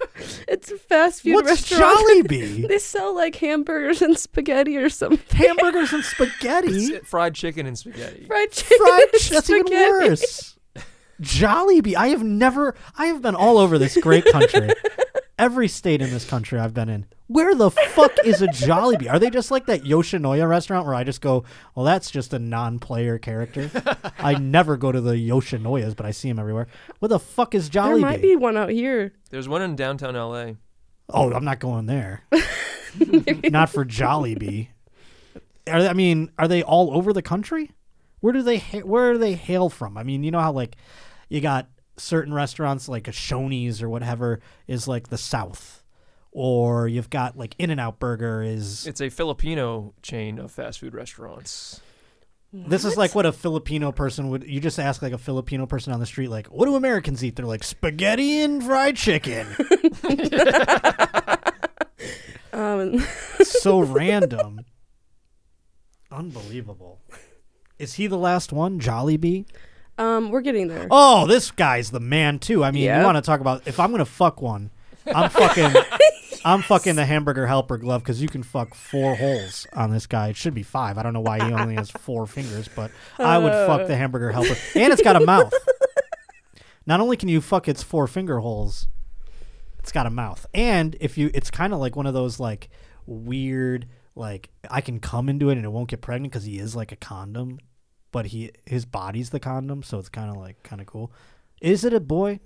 [0.49, 1.45] It's a fast food restaurant.
[1.47, 2.29] What's restaurant.
[2.29, 2.69] Jollibee?
[2.69, 5.21] they sell like hamburgers and spaghetti or something.
[5.39, 6.99] Hamburgers and spaghetti.
[7.01, 8.25] Fried chicken and spaghetti.
[8.27, 8.79] Fried chicken.
[8.79, 9.03] Fried.
[9.03, 10.09] and That's even spaghetti.
[10.09, 10.58] worse.
[11.21, 11.95] Jollibee.
[11.95, 12.75] I have never.
[12.97, 14.71] I have been all over this great country.
[15.39, 17.07] Every state in this country I've been in.
[17.29, 19.09] Where the fuck is a Jollibee?
[19.09, 21.45] Are they just like that Yoshinoya restaurant where I just go,
[21.75, 23.71] well, that's just a non-player character.
[24.19, 26.67] I never go to the Yoshinoyas, but I see them everywhere.
[26.99, 29.13] Where the fuck is There might be one out here.
[29.31, 30.55] There's one in downtown LA.
[31.11, 32.25] Oh, I'm not going there.
[33.45, 34.69] not for Jollibee.
[35.69, 37.71] Are they, I mean, are they all over the country?
[38.21, 39.97] Where do they ha- where do they hail from?
[39.97, 40.77] I mean, you know how like
[41.29, 45.83] you got certain restaurants like a Shoney's or whatever is like the South,
[46.33, 50.81] or you've got like In and Out Burger is It's a Filipino chain of fast
[50.81, 51.81] food restaurants.
[52.51, 54.45] This is like what a Filipino person would.
[54.45, 57.37] You just ask like a Filipino person on the street, like, "What do Americans eat?"
[57.37, 59.47] They're like spaghetti and fried chicken.
[62.59, 62.99] Um,
[63.43, 64.65] so random,
[66.11, 67.01] unbelievable.
[67.79, 69.47] Is he the last one, Jollibee?
[69.99, 70.87] Um, we're getting there.
[70.91, 72.65] Oh, this guy's the man too.
[72.65, 73.01] I mean, Yeah.
[73.01, 74.71] you want to talk about if I'm gonna fuck one,
[75.07, 75.73] I'm fucking,
[76.45, 80.29] I'm fucking the hamburger helper glove because you can fuck four holes on this guy.
[80.29, 80.97] It should be five.
[80.99, 84.31] I don't know why he only has four fingers, but I would fuck the hamburger
[84.33, 85.53] helper, and it's got a mouth.
[86.87, 88.89] Not only can you fuck its four finger holes,
[89.79, 92.71] it's got a mouth, and if you, it's kind of like one of those like
[93.05, 96.75] weird, like I can come into it and it won't get pregnant because he is
[96.75, 97.59] like a condom
[98.13, 101.13] but he his body's the condom, so it's kind of like kind of cool.
[101.61, 102.41] Is it a boy?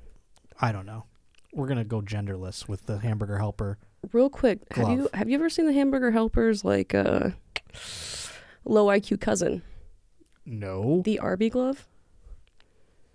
[0.60, 1.04] I don't know.
[1.52, 3.78] We're gonna go genderless with the hamburger helper.
[4.12, 7.30] Real quick, have you have you ever seen the Hamburger Helpers like uh,
[8.64, 9.62] low IQ cousin,
[10.44, 11.86] No, the Arby glove?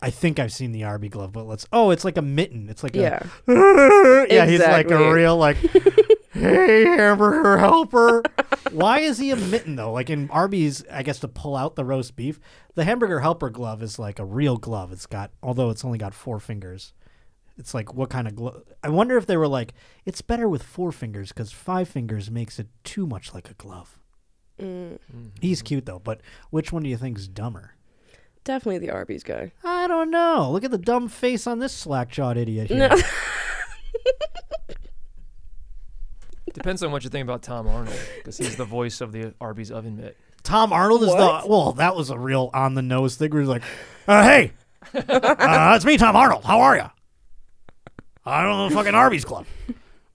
[0.02, 1.66] I think I've seen the Arby glove, but let's.
[1.74, 2.70] Oh, it's like a mitten.
[2.70, 3.22] It's like Yeah.
[3.48, 4.28] a.
[4.30, 5.58] yeah, he's like a real like.
[6.38, 8.21] hey, hamburger helper.
[8.71, 9.91] Why is he a mitten though?
[9.91, 12.39] Like in Arby's, I guess to pull out the roast beef.
[12.75, 14.91] The hamburger helper glove is like a real glove.
[14.91, 16.93] It's got, although it's only got four fingers.
[17.57, 18.63] It's like what kind of glove?
[18.83, 19.73] I wonder if they were like,
[20.05, 23.97] it's better with four fingers because five fingers makes it too much like a glove.
[24.61, 24.97] Mm,
[25.39, 27.73] He's cute though, but which one do you think's dumber?
[28.43, 29.51] definitely the Arby's guy.
[29.61, 30.49] I don't know.
[30.49, 32.88] Look at the dumb face on this slack jawed idiot here.
[32.88, 32.95] No.
[36.58, 39.72] Depends on what you think about Tom Arnold, because he's the voice of the Arby's
[39.72, 40.18] oven mitt.
[40.43, 41.43] Tom Arnold is What?
[41.43, 41.74] the well.
[41.74, 43.32] That was a real on the nose thing.
[43.32, 43.64] Where he's like,
[44.08, 44.53] uh, "Hey,
[44.93, 46.43] uh, it's me, Tom Arnold.
[46.45, 46.89] How are you?
[48.26, 49.45] I don't know the fucking Arby's Club.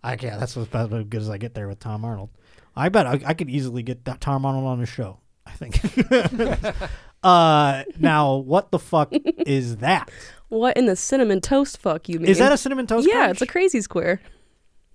[0.03, 0.40] I can't.
[0.40, 2.30] That's about as good as I get there with Tom Arnold.
[2.74, 5.18] I bet I, I could easily get that Tom Arnold on the show.
[5.47, 5.80] I think.
[7.22, 10.11] uh, now what the fuck is that?
[10.49, 12.28] What in the cinnamon toast fuck you mean?
[12.28, 13.07] Is that a cinnamon toast?
[13.07, 13.30] Yeah, crunch?
[13.32, 14.20] it's a crazy square.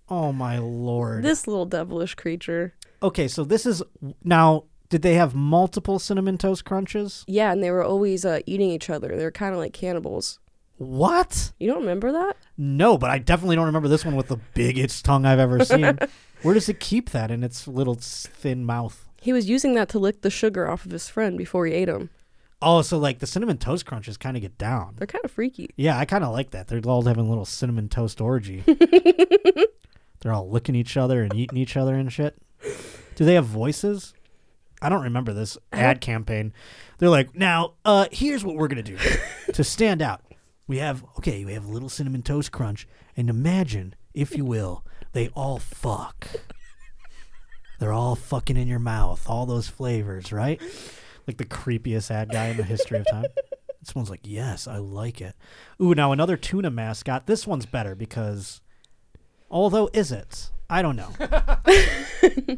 [0.10, 1.24] Oh my lord.
[1.24, 2.74] This little devilish creature.
[3.04, 3.84] okay, so this is
[4.24, 4.64] now.
[4.90, 7.26] Did they have multiple cinnamon toast crunches?
[7.28, 9.18] Yeah, and they were always uh, eating each other.
[9.18, 10.40] They were kind of like cannibals.
[10.78, 11.52] What?
[11.60, 12.38] You don't remember that?
[12.58, 15.98] No, but I definitely don't remember this one with the biggest tongue I've ever seen.
[16.42, 19.10] Where does it keep that in its little thin mouth?
[19.20, 21.90] He was using that to lick the sugar off of his friend before he ate
[21.90, 22.10] him.
[22.62, 24.94] Oh, so like the cinnamon toast crunches kind of get down.
[24.98, 25.72] They're kind of freaky.
[25.76, 26.68] Yeah, I kind of like that.
[26.70, 28.64] They're all having a little cinnamon toast orgy.
[30.20, 32.36] They're all licking each other and eating each other and shit.
[33.16, 34.14] Do they have voices?
[34.82, 36.54] I don't remember this ad campaign.
[36.98, 38.98] They're like, now, uh, here's what we're gonna do
[39.54, 40.22] to stand out.
[40.68, 44.84] We have okay, we have a little cinnamon toast crunch, and imagine, if you will,
[45.14, 46.28] they all fuck.
[47.80, 50.62] They're all fucking in your mouth, all those flavors, right?
[51.28, 53.26] Like the creepiest ad guy in the history of time.
[53.82, 55.36] This one's like, yes, I like it.
[55.82, 57.28] Ooh, now another tuna mascot.
[57.28, 58.62] This one's better because,
[59.50, 60.52] although is it?
[60.70, 61.10] I don't know.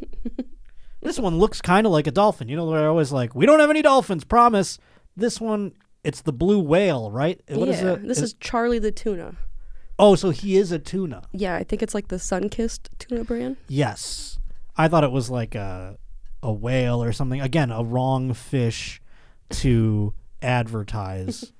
[1.00, 2.48] this one looks kind of like a dolphin.
[2.48, 4.78] You know, they're always like, we don't have any dolphins, promise.
[5.16, 5.72] This one,
[6.02, 7.40] it's the blue whale, right?
[7.48, 8.08] What is yeah, it?
[8.08, 9.36] this is Charlie the tuna.
[9.98, 11.22] Oh, so he is a tuna.
[11.32, 13.58] Yeah, I think it's like the sun-kissed tuna brand.
[13.68, 14.38] Yes.
[14.76, 15.98] I thought it was like a
[16.42, 17.40] a whale or something.
[17.40, 19.02] Again, a wrong fish
[19.50, 21.52] to advertise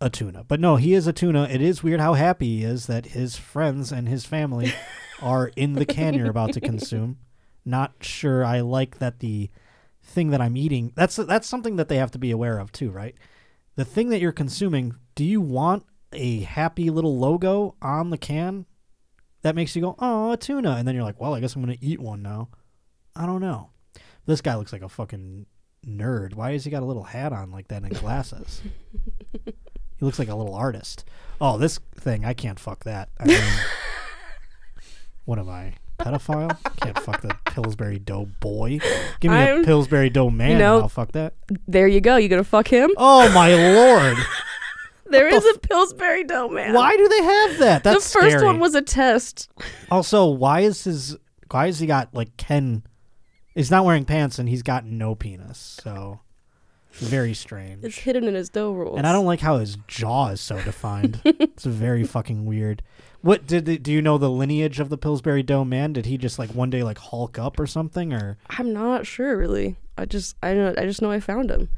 [0.00, 0.44] a tuna.
[0.44, 1.44] But no, he is a tuna.
[1.44, 4.72] It is weird how happy he is that his friends and his family
[5.22, 7.18] are in the can you're about to consume.
[7.64, 9.50] Not sure I like that the
[10.02, 10.92] thing that I'm eating.
[10.94, 13.14] That's that's something that they have to be aware of too, right?
[13.76, 18.66] The thing that you're consuming, do you want a happy little logo on the can?
[19.42, 20.72] that makes you go, oh, a tuna.
[20.72, 22.48] And then you're like, well, I guess I'm going to eat one now.
[23.14, 23.70] I don't know.
[24.26, 25.46] This guy looks like a fucking
[25.86, 26.34] nerd.
[26.34, 28.62] Why has he got a little hat on like that and glasses?
[29.98, 31.04] he looks like a little artist.
[31.40, 33.08] Oh, this thing, I can't fuck that.
[33.20, 33.40] I mean,
[35.24, 35.74] what am I?
[35.98, 36.56] Pedophile?
[36.80, 38.78] Can't fuck the Pillsbury Dough boy.
[39.20, 40.50] Give me I'm- a Pillsbury Dough man.
[40.52, 41.34] and know- I'll fuck that.
[41.66, 42.16] There you go.
[42.16, 42.90] You gonna fuck him?
[42.96, 44.16] Oh my lord!
[45.10, 46.72] There is a Pillsbury Dough man.
[46.74, 47.82] Why do they have that?
[47.84, 48.44] That's the first scary.
[48.46, 49.48] one was a test.
[49.90, 51.16] Also, why is his
[51.50, 52.84] why has he got like Ken?
[53.54, 55.80] He's not wearing pants and he's got no penis.
[55.82, 56.20] So
[56.98, 57.84] Very strange.
[57.84, 58.98] It's hidden in his dough rolls.
[58.98, 61.20] And I don't like how his jaw is so defined.
[61.24, 62.82] it's very fucking weird.
[63.20, 65.92] What did the, do you know the lineage of the Pillsbury Dough man?
[65.92, 69.36] Did he just like one day like hulk up or something or I'm not sure
[69.36, 69.76] really.
[69.96, 71.68] I just I know I just know I found him,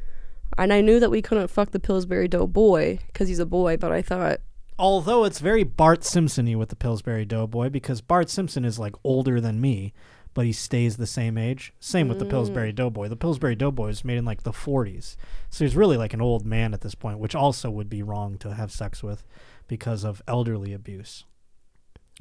[0.58, 3.78] and I knew that we couldn't fuck the Pillsbury Dough boy because he's a boy.
[3.78, 4.40] But I thought
[4.78, 9.40] although it's very Bart Simpson-y with the Pillsbury Doughboy because Bart Simpson is like older
[9.40, 9.92] than me,
[10.34, 11.72] but he stays the same age.
[11.80, 12.30] Same with the mm.
[12.30, 13.08] Pillsbury Doughboy.
[13.08, 15.16] The Pillsbury Doughboy was made in like the 40s,
[15.48, 18.38] so he's really like an old man at this point, which also would be wrong
[18.38, 19.24] to have sex with
[19.68, 21.24] because of elderly abuse.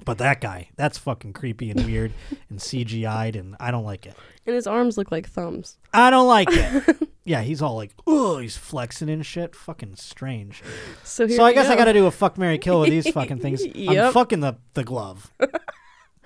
[0.05, 2.13] But that guy, that's fucking creepy and weird
[2.49, 4.15] and CGI'd, and I don't like it.
[4.45, 5.77] and his arms look like thumbs.
[5.93, 7.09] I don't like it.
[7.25, 9.55] yeah, he's all like, oh, he's flexing and shit.
[9.55, 10.63] Fucking strange.
[11.03, 12.89] So here So I we guess I got to do a fuck marry kill with
[12.89, 13.63] these fucking things.
[13.63, 14.13] I'm Yep.
[14.13, 15.31] fucking the the glove.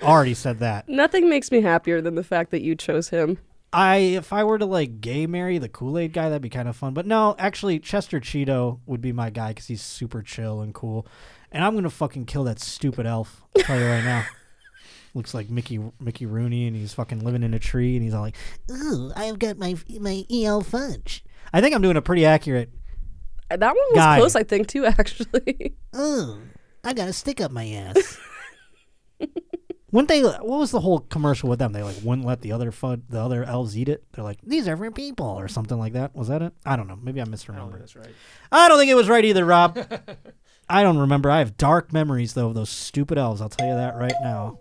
[0.03, 0.87] Already said that.
[0.89, 3.37] Nothing makes me happier than the fact that you chose him.
[3.71, 6.67] I if I were to like gay marry the Kool Aid guy, that'd be kind
[6.69, 6.93] of fun.
[6.93, 11.07] But no, actually, Chester Cheeto would be my guy because he's super chill and cool.
[11.51, 13.43] And I'm gonna fucking kill that stupid elf.
[13.55, 14.25] I'll tell you right now.
[15.15, 18.21] Looks like Mickey Mickey Rooney, and he's fucking living in a tree, and he's all
[18.21, 18.35] like,
[18.71, 20.61] "Ooh, I've got my my E.L.
[20.61, 21.23] Fudge."
[21.53, 22.69] I think I'm doing a pretty accurate.
[23.51, 24.17] Uh, That one was Guy.
[24.17, 24.85] close, I think, too.
[24.87, 26.39] Actually, Oh,
[26.83, 28.19] I got a stick up my ass.
[29.93, 30.23] Wouldn't they?
[30.23, 31.71] What was the whole commercial with them?
[31.71, 34.03] They like wouldn't let the other fud, the other elves eat it.
[34.11, 36.15] They're like, these are for people, or something like that.
[36.15, 36.51] Was that it?
[36.65, 36.97] I don't know.
[36.99, 37.77] Maybe I misremembered.
[37.77, 38.09] that's right.
[38.51, 39.77] I don't think it was right either, Rob.
[40.69, 41.29] I don't remember.
[41.29, 43.39] I have dark memories though of those stupid elves.
[43.39, 44.57] I'll tell you that right now.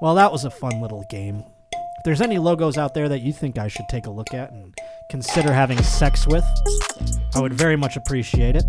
[0.00, 1.44] Well, that was a fun little game.
[1.74, 4.50] If there's any logos out there that you think I should take a look at
[4.50, 4.74] and
[5.10, 6.44] consider having sex with,
[7.34, 8.64] I would very much appreciate it.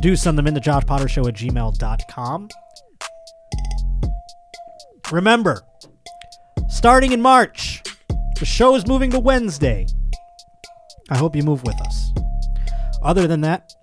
[0.00, 2.48] Do send them in to joshpottershow at gmail.com.
[5.10, 5.62] Remember,
[6.68, 7.82] starting in March,
[8.38, 9.86] the show is moving to Wednesday.
[11.10, 12.12] I hope you move with us.
[13.02, 13.74] Other than that,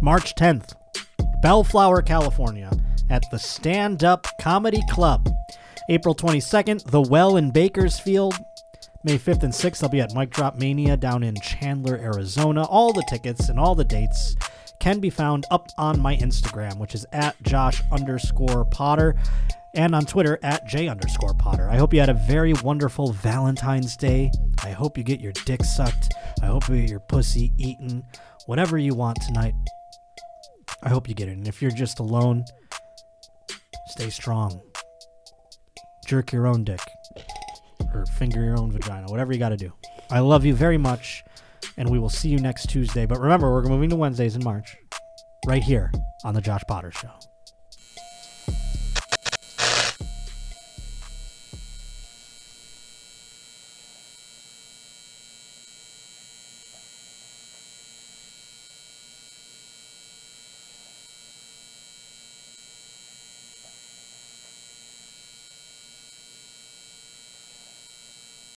[0.00, 0.74] March 10th,
[1.42, 2.70] Bellflower, California,
[3.10, 5.28] at the Stand Up Comedy Club.
[5.88, 8.36] April 22nd, The Well in Bakersfield.
[9.02, 12.64] May 5th and 6th, I'll be at Mic Drop Mania down in Chandler, Arizona.
[12.64, 14.36] All the tickets and all the dates
[14.78, 19.16] can be found up on my Instagram, which is at Josh underscore Potter,
[19.76, 21.70] and on Twitter at J underscore Potter.
[21.70, 24.30] I hope you had a very wonderful Valentine's Day.
[24.64, 26.14] I hope you get your dick sucked.
[26.42, 28.02] I hope you get your pussy eaten.
[28.46, 29.54] Whatever you want tonight.
[30.82, 31.36] I hope you get it.
[31.36, 32.44] And if you're just alone,
[33.88, 34.60] stay strong.
[36.06, 36.80] Jerk your own dick.
[37.94, 39.06] Or finger your own vagina.
[39.08, 39.72] Whatever you got to do.
[40.10, 41.22] I love you very much.
[41.76, 43.04] And we will see you next Tuesday.
[43.04, 44.76] But remember, we're moving to Wednesdays in March.
[45.46, 45.92] Right here
[46.24, 47.10] on The Josh Potter Show.